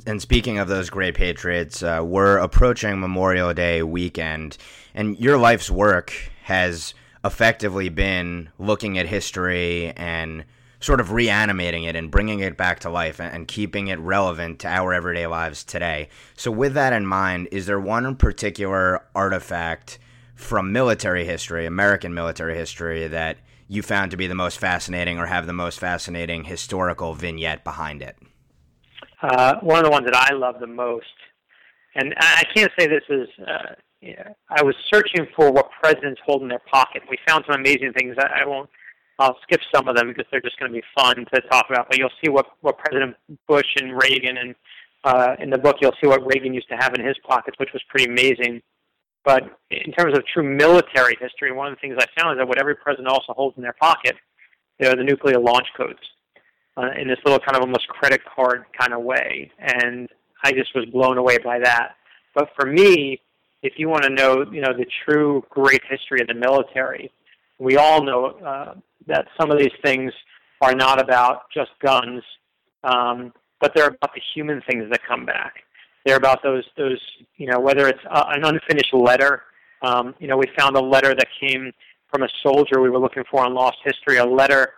And, 0.06 0.22
speaking 0.22 0.58
of 0.58 0.68
those 0.68 0.90
great 0.90 1.16
patriots, 1.16 1.84
uh, 1.84 2.02
we're 2.04 2.38
approaching 2.38 3.00
Memorial 3.00 3.54
Day 3.54 3.84
weekend, 3.84 4.58
and 4.96 5.20
your 5.20 5.38
life's 5.38 5.70
work 5.70 6.14
has 6.44 6.94
effectively 7.26 7.90
been 7.90 8.50
looking 8.58 8.98
at 8.98 9.06
history 9.08 9.92
and 9.98 10.46
sort 10.80 11.00
of 11.00 11.12
reanimating 11.12 11.84
it 11.84 11.96
and 11.96 12.10
bringing 12.10 12.40
it 12.40 12.58
back 12.58 12.80
to 12.80 12.90
life 12.90 13.20
and, 13.20 13.48
keeping 13.48 13.88
it 13.88 14.00
relevant 14.00 14.60
to 14.60 14.68
our 14.68 14.94
everyday 14.94 15.28
lives 15.28 15.64
today. 15.64 16.08
So, 16.38 16.52
with 16.52 16.74
that 16.74 16.94
in 16.94 17.06
mind, 17.06 17.50
is 17.52 17.66
there 17.66 17.80
one 17.80 18.16
particular 18.16 19.04
artifact 19.14 20.00
from 20.36 20.72
military 20.72 21.26
history, 21.26 21.66
American 21.66 22.14
military 22.14 22.56
history, 22.56 23.08
that 23.08 23.38
you 23.72 23.82
found 23.82 24.12
to 24.12 24.18
be 24.18 24.28
the 24.28 24.36
most 24.36 24.60
fascinating 24.60 25.18
or 25.18 25.28
have 25.28 25.48
the 25.48 25.54
most 25.54 25.80
fascinating 25.80 26.44
historical 26.44 27.14
vignette 27.14 27.64
behind 27.64 28.02
it? 28.02 28.18
Uh, 29.22 29.56
one 29.62 29.78
of 29.78 29.86
the 29.86 29.90
ones 29.90 30.06
that 30.06 30.16
I 30.16 30.34
love 30.34 30.60
the 30.60 30.68
most, 30.68 31.06
and 31.96 32.14
I 32.18 32.44
can't 32.54 32.72
say 32.78 32.88
this 32.88 33.04
is. 33.10 33.30
Uh, 33.40 33.76
yeah, 34.02 34.30
I 34.50 34.64
was 34.64 34.76
searching 34.92 35.28
for 35.36 35.52
what 35.52 35.70
presidents 35.82 36.20
hold 36.26 36.42
in 36.42 36.48
their 36.48 36.62
pocket. 36.72 37.04
We 37.08 37.18
found 37.28 37.46
some 37.48 37.60
amazing 37.60 37.94
things. 37.94 38.16
I, 38.20 38.42
I 38.42 38.46
won't. 38.46 38.70
I'll 39.20 39.38
skip 39.44 39.62
some 39.74 39.88
of 39.88 39.96
them 39.96 40.08
because 40.08 40.26
they're 40.32 40.42
just 40.42 40.60
going 40.60 40.74
to 40.74 40.78
be 40.78 40.84
fun 40.98 41.18
to 41.34 41.42
talk 41.42 41.68
about. 41.70 41.88
But 41.88 41.98
you'll 41.98 42.10
see 42.22 42.30
what 42.30 42.48
what 42.60 42.78
President 42.78 43.16
Bush 43.48 43.76
and 43.78 43.96
Reagan 43.96 44.38
and 44.38 44.56
uh, 45.06 45.36
in 45.40 45.50
the 45.50 45.58
book 45.58 45.78
you'll 45.80 45.96
see 46.02 46.08
what 46.08 46.26
Reagan 46.26 46.54
used 46.54 46.68
to 46.70 46.76
have 46.76 46.94
in 46.94 47.06
his 47.06 47.16
pockets, 47.26 47.58
which 47.58 47.70
was 47.72 47.82
pretty 47.88 48.12
amazing. 48.12 48.62
But 49.24 49.44
in 49.70 49.92
terms 49.92 50.18
of 50.18 50.26
true 50.26 50.44
military 50.44 51.16
history, 51.20 51.52
one 51.52 51.68
of 51.68 51.76
the 51.76 51.80
things 51.80 51.96
I 52.00 52.06
found 52.20 52.38
is 52.38 52.42
that 52.42 52.48
what 52.48 52.60
every 52.60 52.76
president 52.76 53.08
also 53.08 53.34
holds 53.34 53.56
in 53.58 53.64
their 53.64 53.76
pocket, 53.80 54.16
are 54.82 54.96
the 54.96 55.04
nuclear 55.04 55.38
launch 55.38 55.68
codes 55.78 56.00
uh, 56.78 56.90
in 57.00 57.08
this 57.08 57.20
little 57.24 57.40
kind 57.40 57.56
of 57.56 57.62
almost 57.62 57.88
credit 57.88 58.22
card 58.26 58.66
kind 58.80 58.94
of 58.94 59.04
way. 59.04 59.52
And 59.60 60.10
I 60.44 60.52
just 60.52 60.74
was 60.76 60.86
blown 60.86 61.18
away 61.18 61.38
by 61.38 61.60
that. 61.60 61.96
But 62.34 62.50
for 62.60 62.66
me, 62.66 63.22
if 63.62 63.74
you 63.78 63.90
want 63.90 64.04
to 64.04 64.10
know, 64.10 64.46
you 64.52 64.62
know, 64.62 64.74
the 64.74 64.88
true 65.06 65.44
great 65.50 65.82
history 65.88 66.22
of 66.22 66.28
the 66.28 66.34
military, 66.34 67.12
we 67.60 67.78
all 67.78 68.04
know 68.04 68.26
uh, 68.26 68.74
that 69.08 69.28
some 69.40 69.52
of 69.52 69.60
these 69.60 69.74
things 69.84 70.12
are 70.62 70.74
not 70.74 71.00
about 71.00 71.44
just 71.54 71.72
guns, 71.80 72.24
um, 72.84 73.34
but 73.60 73.74
they're 73.76 73.88
about 73.88 74.14
the 74.16 74.22
human 74.34 74.62
things 74.68 74.86
that 74.90 75.02
come 75.08 75.26
back. 75.26 75.64
They're 76.06 76.18
about 76.18 76.42
those 76.44 76.64
those 76.78 77.00
you 77.38 77.48
know 77.48 77.60
whether 77.60 77.88
it's 77.88 78.04
a, 78.10 78.28
an 78.30 78.44
unfinished 78.44 78.94
letter. 78.94 79.44
Um, 79.82 80.14
you 80.20 80.28
know, 80.28 80.38
we 80.38 80.46
found 80.58 80.76
a 80.76 80.82
letter 80.82 81.16
that 81.16 81.28
came 81.40 81.72
from 82.12 82.24
a 82.24 82.30
soldier 82.44 82.82
we 82.82 82.90
were 82.90 83.00
looking 83.00 83.24
for 83.30 83.44
on 83.44 83.54
Lost 83.54 83.78
History, 83.84 84.18
a 84.18 84.26
letter 84.26 84.74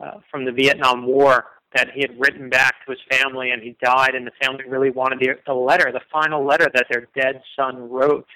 uh, 0.00 0.18
from 0.30 0.44
the 0.44 0.52
Vietnam 0.52 1.06
War 1.06 1.46
that 1.74 1.90
he 1.92 2.02
had 2.02 2.18
written 2.20 2.48
back 2.48 2.74
to 2.84 2.92
his 2.92 3.00
family, 3.10 3.50
and 3.50 3.62
he 3.62 3.76
died, 3.82 4.14
and 4.14 4.26
the 4.26 4.32
family 4.40 4.64
really 4.68 4.90
wanted 4.90 5.18
the, 5.18 5.30
the 5.46 5.54
letter, 5.54 5.90
the 5.90 6.00
final 6.12 6.44
letter 6.46 6.68
that 6.72 6.86
their 6.88 7.08
dead 7.16 7.42
son 7.56 7.90
wrote. 7.90 8.28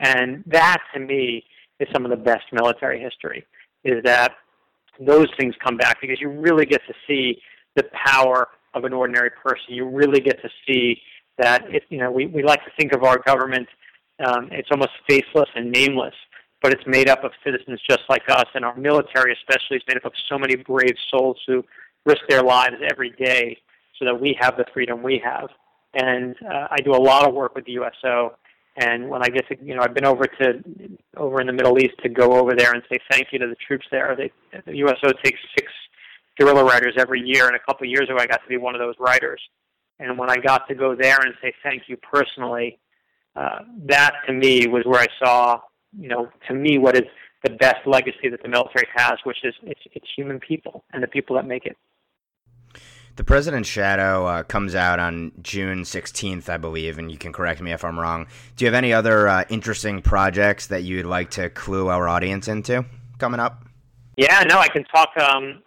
And 0.00 0.44
that, 0.46 0.78
to 0.94 1.00
me, 1.00 1.44
is 1.80 1.88
some 1.92 2.04
of 2.04 2.10
the 2.10 2.16
best 2.16 2.44
military 2.52 3.00
history. 3.00 3.46
Is 3.84 4.02
that 4.04 4.34
those 5.00 5.28
things 5.38 5.54
come 5.64 5.76
back 5.76 6.00
because 6.00 6.20
you 6.20 6.28
really 6.28 6.66
get 6.66 6.82
to 6.88 6.94
see 7.06 7.40
the 7.74 7.84
power 8.04 8.48
of 8.74 8.84
an 8.84 8.92
ordinary 8.92 9.30
person. 9.30 9.74
You 9.74 9.88
really 9.88 10.20
get 10.20 10.42
to 10.42 10.48
see 10.66 11.00
that 11.38 11.64
it, 11.74 11.84
you 11.88 11.98
know 11.98 12.10
we, 12.10 12.26
we 12.26 12.42
like 12.42 12.64
to 12.64 12.70
think 12.78 12.92
of 12.92 13.04
our 13.04 13.18
government 13.18 13.68
um, 14.24 14.48
it's 14.50 14.68
almost 14.70 14.90
faceless 15.08 15.48
and 15.54 15.70
nameless, 15.70 16.14
but 16.62 16.72
it's 16.72 16.86
made 16.86 17.08
up 17.08 17.22
of 17.24 17.30
citizens 17.44 17.80
just 17.88 18.02
like 18.08 18.22
us, 18.28 18.46
and 18.54 18.64
our 18.64 18.76
military 18.76 19.32
especially 19.32 19.76
is 19.76 19.82
made 19.86 19.96
up 19.96 20.04
of 20.04 20.12
so 20.28 20.38
many 20.38 20.56
brave 20.56 20.96
souls 21.10 21.38
who 21.46 21.64
risk 22.04 22.22
their 22.28 22.42
lives 22.42 22.76
every 22.90 23.10
day 23.10 23.56
so 23.98 24.04
that 24.04 24.20
we 24.20 24.36
have 24.40 24.56
the 24.56 24.64
freedom 24.72 25.02
we 25.02 25.20
have. 25.24 25.48
And 25.94 26.34
uh, 26.44 26.68
I 26.70 26.78
do 26.78 26.94
a 26.94 26.96
lot 26.96 27.26
of 27.26 27.34
work 27.34 27.54
with 27.54 27.64
the 27.64 27.72
USO, 27.72 28.36
and 28.76 29.08
when 29.08 29.22
I 29.22 29.28
get 29.28 29.46
to 29.48 29.56
you 29.62 29.74
know 29.74 29.82
I've 29.82 29.94
been 29.94 30.04
over 30.04 30.24
to 30.24 30.62
over 31.16 31.40
in 31.40 31.46
the 31.46 31.52
Middle 31.52 31.78
East 31.78 31.94
to 32.02 32.08
go 32.08 32.32
over 32.32 32.54
there 32.56 32.72
and 32.72 32.82
say 32.90 32.98
thank 33.10 33.28
you 33.32 33.38
to 33.38 33.46
the 33.46 33.56
troops 33.66 33.86
there. 33.90 34.16
They, 34.16 34.32
the 34.66 34.76
USO 34.78 35.12
takes 35.22 35.38
six 35.56 35.72
guerrilla 36.38 36.64
riders 36.64 36.94
every 36.98 37.20
year, 37.20 37.46
and 37.46 37.54
a 37.54 37.60
couple 37.60 37.86
of 37.86 37.90
years 37.90 38.08
ago 38.08 38.16
I 38.18 38.26
got 38.26 38.42
to 38.42 38.48
be 38.48 38.56
one 38.56 38.74
of 38.74 38.80
those 38.80 38.96
riders. 38.98 39.40
And 40.00 40.18
when 40.18 40.30
I 40.30 40.36
got 40.36 40.68
to 40.68 40.74
go 40.74 40.94
there 40.94 41.18
and 41.20 41.34
say 41.42 41.52
thank 41.62 41.84
you 41.88 41.96
personally, 41.96 42.78
uh, 43.34 43.60
that 43.86 44.14
to 44.26 44.32
me 44.32 44.66
was 44.66 44.84
where 44.84 45.00
I 45.00 45.06
saw, 45.22 45.60
you 45.98 46.08
know, 46.08 46.28
to 46.48 46.54
me 46.54 46.78
what 46.78 46.96
is 46.96 47.04
the 47.44 47.50
best 47.50 47.86
legacy 47.86 48.28
that 48.30 48.42
the 48.42 48.48
military 48.48 48.86
has, 48.94 49.18
which 49.24 49.38
is 49.44 49.54
it's, 49.62 49.80
it's 49.92 50.06
human 50.16 50.40
people 50.40 50.84
and 50.92 51.02
the 51.02 51.06
people 51.06 51.36
that 51.36 51.46
make 51.46 51.66
it. 51.66 51.76
The 53.16 53.24
President's 53.24 53.68
Shadow 53.68 54.26
uh, 54.26 54.42
comes 54.44 54.76
out 54.76 55.00
on 55.00 55.32
June 55.42 55.82
16th, 55.82 56.48
I 56.48 56.56
believe, 56.56 56.98
and 56.98 57.10
you 57.10 57.18
can 57.18 57.32
correct 57.32 57.60
me 57.60 57.72
if 57.72 57.84
I'm 57.84 57.98
wrong. 57.98 58.28
Do 58.56 58.64
you 58.64 58.68
have 58.68 58.76
any 58.76 58.92
other 58.92 59.26
uh, 59.26 59.44
interesting 59.48 60.02
projects 60.02 60.68
that 60.68 60.84
you'd 60.84 61.04
like 61.04 61.30
to 61.30 61.50
clue 61.50 61.88
our 61.88 62.08
audience 62.08 62.46
into 62.46 62.84
coming 63.18 63.40
up? 63.40 63.64
Yeah, 64.16 64.44
no, 64.48 64.58
I 64.58 64.68
can 64.68 64.84
talk. 64.84 65.08
Um, 65.16 65.62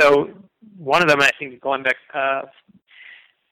so 0.00 0.30
one 0.76 1.00
of 1.00 1.08
them, 1.08 1.20
I 1.20 1.30
think, 1.38 1.60
going 1.60 1.84
back 1.84 1.96
uh, 2.12 2.42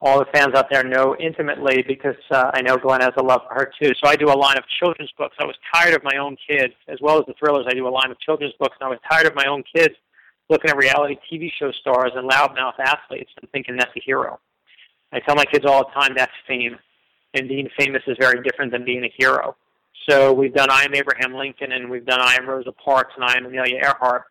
all 0.04 0.18
the 0.18 0.26
fans 0.34 0.54
out 0.54 0.66
there 0.70 0.84
know 0.84 1.16
intimately 1.18 1.82
because 1.88 2.16
uh, 2.30 2.50
I 2.52 2.60
know 2.60 2.76
Glenn 2.76 3.00
has 3.00 3.12
a 3.16 3.22
love 3.22 3.40
for 3.48 3.54
her 3.54 3.72
too. 3.80 3.92
So 4.02 4.08
I 4.08 4.16
do 4.16 4.26
a 4.26 4.36
line 4.36 4.58
of 4.58 4.64
children's 4.78 5.10
books. 5.16 5.34
I 5.40 5.46
was 5.46 5.56
tired 5.74 5.94
of 5.94 6.04
my 6.04 6.18
own 6.18 6.36
kids, 6.46 6.74
as 6.88 6.98
well 7.00 7.18
as 7.18 7.24
the 7.26 7.32
thrillers. 7.38 7.64
I 7.66 7.72
do 7.72 7.88
a 7.88 7.90
line 7.90 8.10
of 8.10 8.20
children's 8.20 8.52
books, 8.60 8.76
and 8.78 8.86
I 8.86 8.90
was 8.90 8.98
tired 9.10 9.26
of 9.26 9.34
my 9.34 9.46
own 9.46 9.64
kids 9.74 9.94
looking 10.50 10.70
at 10.70 10.76
reality 10.76 11.16
TV 11.32 11.50
show 11.58 11.72
stars 11.72 12.12
and 12.14 12.30
loudmouth 12.30 12.78
athletes 12.78 13.30
and 13.40 13.50
thinking 13.50 13.76
that's 13.78 13.96
a 13.96 14.00
hero. 14.04 14.38
I 15.10 15.20
tell 15.20 15.36
my 15.36 15.46
kids 15.46 15.64
all 15.64 15.84
the 15.86 15.98
time 15.98 16.12
that's 16.14 16.32
fame, 16.46 16.76
and 17.32 17.48
being 17.48 17.70
famous 17.78 18.02
is 18.06 18.16
very 18.20 18.42
different 18.42 18.72
than 18.72 18.84
being 18.84 19.04
a 19.04 19.12
hero. 19.16 19.56
So 20.08 20.34
we've 20.34 20.52
done 20.52 20.68
I 20.70 20.84
Am 20.84 20.94
Abraham 20.94 21.32
Lincoln, 21.32 21.72
and 21.72 21.90
we've 21.90 22.04
done 22.04 22.20
I 22.20 22.34
Am 22.34 22.46
Rosa 22.46 22.72
Parks, 22.72 23.14
and 23.16 23.24
I 23.24 23.38
Am 23.38 23.46
Amelia 23.46 23.76
Earhart. 23.76 24.24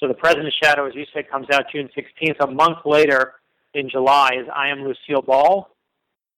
So 0.00 0.08
The 0.08 0.14
President's 0.14 0.56
Shadow, 0.62 0.86
as 0.86 0.94
you 0.94 1.04
said, 1.12 1.28
comes 1.28 1.48
out 1.52 1.64
June 1.70 1.90
16th. 1.94 2.36
A 2.40 2.46
month 2.46 2.78
later, 2.86 3.34
in 3.74 3.88
July 3.88 4.30
is 4.40 4.46
I 4.54 4.68
Am 4.68 4.84
Lucille 4.84 5.22
Ball, 5.22 5.68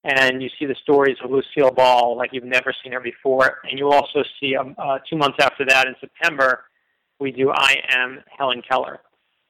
and 0.05 0.43
you 0.43 0.49
see 0.59 0.67
the 0.67 0.77
stories 0.83 1.17
of 1.23 1.31
Lucille 1.31 1.71
Ball 1.71 2.17
like 2.17 2.31
you've 2.33 2.45
never 2.45 2.75
seen 2.83 2.93
her 2.93 3.01
before. 3.01 3.59
And 3.65 3.79
you 3.79 3.91
also 3.91 4.23
see 4.41 4.57
um, 4.57 4.75
uh, 4.79 4.99
two 5.09 5.17
months 5.17 5.39
after 5.41 5.65
that 5.67 5.87
in 5.87 5.95
September, 6.01 6.65
we 7.19 7.31
do 7.31 7.51
I 7.51 7.77
Am 7.91 8.23
Helen 8.37 8.63
Keller. 8.69 9.01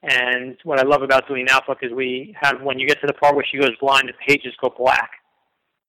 And 0.03 0.57
what 0.63 0.79
I 0.79 0.83
love 0.83 1.03
about 1.03 1.27
doing 1.27 1.45
that 1.47 1.65
book 1.67 1.79
is 1.81 1.91
we 1.91 2.35
have 2.41 2.61
when 2.61 2.79
you 2.79 2.87
get 2.87 2.99
to 3.01 3.07
the 3.07 3.13
part 3.13 3.35
where 3.35 3.45
she 3.49 3.59
goes 3.59 3.71
blind, 3.79 4.09
the 4.09 4.13
pages 4.27 4.53
go 4.59 4.73
black, 4.75 5.11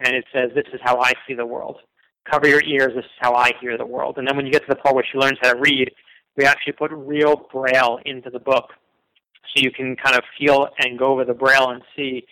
and 0.01 0.15
it 0.15 0.25
says, 0.33 0.51
"This 0.55 0.67
is 0.73 0.81
how 0.83 1.01
I 1.01 1.13
see 1.27 1.35
the 1.35 1.47
world." 1.47 1.79
Cover 2.31 2.47
your 2.47 2.63
ears. 2.63 2.93
This 2.95 3.05
is 3.05 3.11
how 3.19 3.35
I 3.35 3.53
hear 3.61 3.77
the 3.77 3.87
world. 3.87 4.19
And 4.19 4.29
then 4.29 4.37
when 4.37 4.47
you 4.47 4.53
get 4.53 4.63
to 4.63 4.69
the 4.69 4.77
part 4.77 4.95
where 4.95 5.05
she 5.11 5.19
learns 5.19 5.39
how 5.43 5.55
to 5.55 5.59
read, 5.59 5.91
we 6.37 6.45
actually 6.45 6.75
put 6.75 6.93
real 6.93 7.49
braille 7.51 7.99
into 8.05 8.31
the 8.31 8.39
book 8.39 8.71
so 9.45 9.63
you 9.63 9.71
can 9.71 9.97
kind 9.97 10.17
of 10.17 10.23
feel 10.39 10.69
and 10.79 10.99
go 10.99 11.13
over 11.13 11.25
the 11.25 11.35
braille 11.35 11.71
and 11.71 11.83
see 11.97 12.25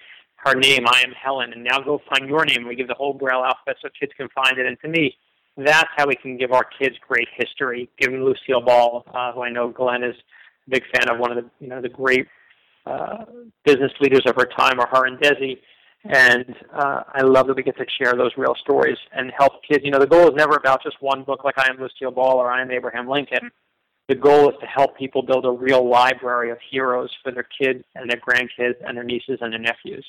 her 0.45 0.55
name. 0.55 0.85
I 0.87 1.03
am 1.03 1.13
Helen, 1.13 1.53
and 1.53 1.65
now 1.65 1.81
go 1.81 2.01
find 2.09 2.29
your 2.29 2.45
name. 2.45 2.67
We 2.67 2.75
give 2.75 2.89
the 2.89 2.95
whole 2.95 3.13
braille 3.13 3.45
alphabet 3.45 3.77
so 3.83 3.89
kids 3.99 4.13
can 4.17 4.29
find 4.35 4.59
it. 4.59 4.67
And 4.67 4.79
to 4.81 4.89
me, 4.89 5.17
that's 5.57 5.89
how 5.97 6.07
we 6.07 6.15
can 6.15 6.37
give 6.39 6.53
our 6.53 6.65
kids 6.79 6.97
great 7.07 7.29
history. 7.37 7.91
Giving 7.99 8.25
Lucille 8.25 8.63
Ball, 8.63 9.05
uh, 9.13 9.33
who 9.33 9.43
I 9.43 9.51
know 9.51 9.69
Glenn 9.69 10.03
is 10.03 10.17
a 10.67 10.71
big 10.71 10.83
fan 10.95 11.11
of, 11.11 11.19
one 11.19 11.37
of 11.37 11.43
the 11.43 11.51
you 11.61 11.69
know 11.69 11.81
the 11.81 11.89
great 11.89 12.27
uh, 12.87 13.25
business 13.65 13.93
leaders 14.01 14.23
of 14.27 14.37
her 14.37 14.49
time, 14.57 14.81
are 14.81 14.89
her 14.89 15.07
and 15.07 15.19
Desi. 15.19 15.59
And 16.05 16.55
uh, 16.73 17.03
I 17.13 17.21
love 17.21 17.47
that 17.49 17.57
we 17.57 17.63
get 17.63 17.77
to 17.77 17.85
share 18.01 18.15
those 18.15 18.31
real 18.39 18.55
stories 18.63 18.97
and 19.13 19.31
help 19.37 19.63
kids. 19.69 19.85
You 19.85 19.91
know, 19.91 19.99
the 19.99 20.07
goal 20.07 20.29
is 20.29 20.35
never 20.35 20.55
about 20.55 20.83
just 20.83 20.97
one 21.01 21.25
book 21.25 21.45
like 21.45 21.59
I 21.59 21.69
Am 21.69 21.79
Lucille 21.79 22.11
Ball 22.11 22.37
or 22.37 22.51
I 22.51 22.63
Am 22.63 22.71
Abraham 22.71 23.07
Lincoln 23.07 23.51
the 24.11 24.17
goal 24.17 24.51
is 24.51 24.57
to 24.61 24.67
help 24.67 24.99
people 24.99 25.23
build 25.23 25.47
a 25.47 25.51
real 25.51 25.89
library 25.89 26.51
of 26.51 26.59
heroes 26.69 27.11
for 27.23 27.31
their 27.31 27.47
kids 27.61 27.85
and 27.95 28.11
their 28.11 28.19
grandkids 28.19 28.75
and 28.85 28.97
their 28.97 29.05
nieces 29.05 29.39
and 29.41 29.53
their 29.53 29.61
nephews. 29.61 30.05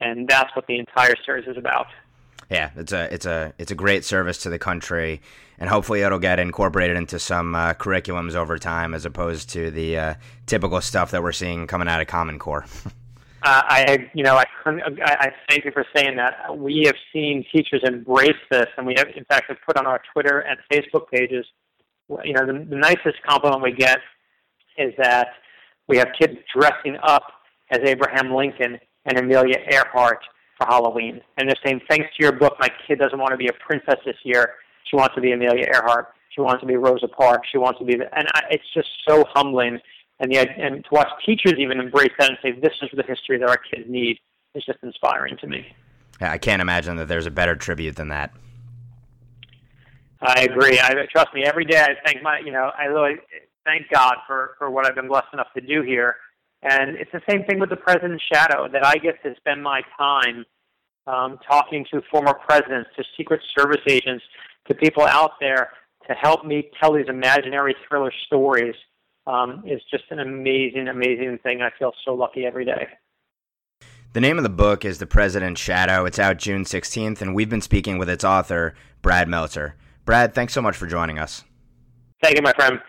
and 0.00 0.28
that's 0.28 0.54
what 0.54 0.66
the 0.66 0.78
entire 0.78 1.14
series 1.24 1.46
is 1.46 1.56
about. 1.56 1.86
Yeah, 2.50 2.70
it's 2.76 2.92
a 2.92 3.12
it's 3.14 3.26
a 3.26 3.52
it's 3.58 3.70
a 3.70 3.74
great 3.74 4.04
service 4.04 4.38
to 4.38 4.50
the 4.50 4.58
country, 4.58 5.20
and 5.58 5.68
hopefully 5.68 6.00
it'll 6.00 6.18
get 6.18 6.38
incorporated 6.40 6.96
into 6.96 7.18
some 7.18 7.54
uh, 7.54 7.74
curriculums 7.74 8.34
over 8.34 8.58
time, 8.58 8.94
as 8.94 9.04
opposed 9.04 9.50
to 9.50 9.70
the 9.70 9.98
uh, 9.98 10.14
typical 10.46 10.80
stuff 10.80 11.10
that 11.10 11.22
we're 11.22 11.32
seeing 11.32 11.66
coming 11.66 11.88
out 11.88 12.00
of 12.00 12.06
Common 12.06 12.38
Core. 12.38 12.64
Uh, 13.40 13.62
I, 13.64 14.10
you 14.14 14.24
know, 14.24 14.34
I, 14.34 14.44
I 14.66 15.30
thank 15.48 15.64
you 15.64 15.70
for 15.70 15.86
saying 15.94 16.16
that. 16.16 16.58
We 16.58 16.82
have 16.86 16.96
seen 17.12 17.44
teachers 17.52 17.82
embrace 17.84 18.32
this, 18.50 18.66
and 18.76 18.84
we 18.84 18.94
have, 18.96 19.06
in 19.16 19.24
fact, 19.26 19.44
have 19.46 19.58
put 19.64 19.76
on 19.76 19.86
our 19.86 20.02
Twitter 20.12 20.40
and 20.40 20.58
Facebook 20.72 21.08
pages. 21.08 21.46
You 22.24 22.32
know, 22.32 22.46
the, 22.46 22.64
the 22.68 22.76
nicest 22.76 23.22
compliment 23.26 23.62
we 23.62 23.72
get 23.72 23.98
is 24.76 24.94
that 24.98 25.28
we 25.88 25.98
have 25.98 26.08
kids 26.18 26.34
dressing 26.54 26.96
up 27.02 27.24
as 27.70 27.80
Abraham 27.84 28.34
Lincoln 28.34 28.78
and 29.04 29.18
Amelia 29.18 29.58
Earhart 29.70 30.20
for 30.56 30.66
Halloween, 30.66 31.20
and 31.36 31.48
they're 31.48 31.56
saying, 31.64 31.80
"Thanks 31.88 32.06
to 32.16 32.22
your 32.22 32.32
book, 32.32 32.56
my 32.58 32.68
kid 32.86 32.98
doesn't 32.98 33.18
want 33.18 33.32
to 33.32 33.36
be 33.36 33.48
a 33.48 33.52
princess 33.52 33.96
this 34.04 34.16
year. 34.24 34.54
She 34.84 34.96
wants 34.96 35.14
to 35.14 35.20
be 35.20 35.32
Amelia 35.32 35.66
Earhart. 35.74 36.08
She 36.30 36.40
wants 36.40 36.60
to 36.60 36.66
be 36.66 36.76
Rosa 36.76 37.08
Parks. 37.08 37.48
She 37.50 37.58
wants 37.58 37.78
to 37.78 37.84
be," 37.84 37.94
and 37.94 38.28
I, 38.34 38.42
it's 38.50 38.72
just 38.74 38.88
so 39.06 39.24
humbling 39.34 39.80
and 40.20 40.32
the 40.32 40.38
and 40.38 40.84
to 40.84 40.90
watch 40.90 41.08
teachers 41.24 41.54
even 41.58 41.78
embrace 41.78 42.12
that 42.18 42.30
and 42.30 42.38
say 42.42 42.52
this 42.52 42.72
is 42.82 42.90
the 42.94 43.02
history 43.02 43.38
that 43.38 43.48
our 43.48 43.56
kids 43.56 43.88
need 43.88 44.18
is 44.54 44.64
just 44.64 44.78
inspiring 44.82 45.36
to 45.38 45.46
me. 45.46 45.66
I 46.20 46.38
can't 46.38 46.60
imagine 46.60 46.96
that 46.96 47.06
there's 47.06 47.26
a 47.26 47.30
better 47.30 47.54
tribute 47.54 47.96
than 47.96 48.08
that. 48.08 48.32
I 50.20 50.42
agree. 50.42 50.80
I 50.80 51.06
trust 51.10 51.32
me. 51.34 51.44
Every 51.44 51.64
day 51.64 51.80
I 51.80 51.94
thank 52.04 52.22
my, 52.22 52.40
you 52.40 52.52
know, 52.52 52.70
I 52.76 52.84
really 52.84 53.16
thank 53.64 53.88
God 53.92 54.16
for 54.26 54.54
for 54.58 54.70
what 54.70 54.86
I've 54.86 54.94
been 54.94 55.08
blessed 55.08 55.28
enough 55.32 55.52
to 55.54 55.60
do 55.60 55.82
here. 55.82 56.16
And 56.62 56.96
it's 56.96 57.12
the 57.12 57.22
same 57.28 57.44
thing 57.44 57.60
with 57.60 57.70
the 57.70 57.76
president's 57.76 58.24
shadow 58.32 58.68
that 58.72 58.84
I 58.84 58.96
get 58.96 59.22
to 59.22 59.34
spend 59.36 59.62
my 59.62 59.82
time 59.96 60.44
um, 61.06 61.38
talking 61.48 61.86
to 61.92 62.02
former 62.10 62.34
presidents, 62.34 62.90
to 62.96 63.04
Secret 63.16 63.40
Service 63.56 63.80
agents, 63.88 64.24
to 64.66 64.74
people 64.74 65.04
out 65.04 65.32
there 65.40 65.70
to 66.08 66.14
help 66.14 66.44
me 66.44 66.70
tell 66.80 66.92
these 66.92 67.08
imaginary 67.08 67.76
thriller 67.86 68.12
stories 68.26 68.74
um, 69.26 69.62
is 69.66 69.80
just 69.90 70.04
an 70.10 70.18
amazing, 70.18 70.88
amazing 70.88 71.38
thing. 71.42 71.62
I 71.62 71.70
feel 71.78 71.92
so 72.04 72.14
lucky 72.14 72.44
every 72.44 72.64
day. 72.64 72.88
The 74.14 74.20
name 74.20 74.38
of 74.38 74.42
the 74.42 74.48
book 74.48 74.84
is 74.84 74.98
The 74.98 75.06
President's 75.06 75.60
Shadow. 75.60 76.06
It's 76.06 76.18
out 76.18 76.38
June 76.38 76.64
16th, 76.64 77.20
and 77.20 77.34
we've 77.34 77.50
been 77.50 77.60
speaking 77.60 77.98
with 77.98 78.08
its 78.08 78.24
author, 78.24 78.74
Brad 79.02 79.28
Meltzer. 79.28 79.76
Brad, 80.08 80.34
thanks 80.34 80.54
so 80.54 80.62
much 80.62 80.74
for 80.74 80.86
joining 80.86 81.18
us. 81.18 81.44
Thank 82.22 82.36
you, 82.36 82.42
my 82.42 82.54
friend. 82.54 82.80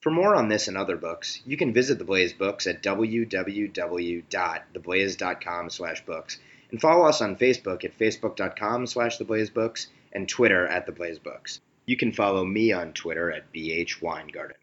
For 0.00 0.10
more 0.10 0.34
on 0.34 0.48
this 0.48 0.66
and 0.66 0.76
other 0.76 0.96
books, 0.96 1.40
you 1.46 1.56
can 1.56 1.72
visit 1.72 2.00
The 2.00 2.04
Blaze 2.04 2.32
Books 2.32 2.66
at 2.66 2.82
www.theblaze.com 2.82 5.70
slash 5.70 6.04
books 6.04 6.40
and 6.72 6.80
follow 6.80 7.06
us 7.06 7.22
on 7.22 7.36
Facebook 7.36 7.84
at 7.84 7.96
facebook.com 7.96 8.88
slash 8.88 9.18
theblazebooks 9.18 9.86
and 10.12 10.28
Twitter 10.28 10.66
at 10.66 10.88
theblaze 10.88 11.22
books. 11.22 11.60
You 11.86 11.96
can 11.96 12.10
follow 12.10 12.44
me 12.44 12.72
on 12.72 12.94
Twitter 12.94 13.30
at 13.30 13.52
bhweingarten. 13.52 14.54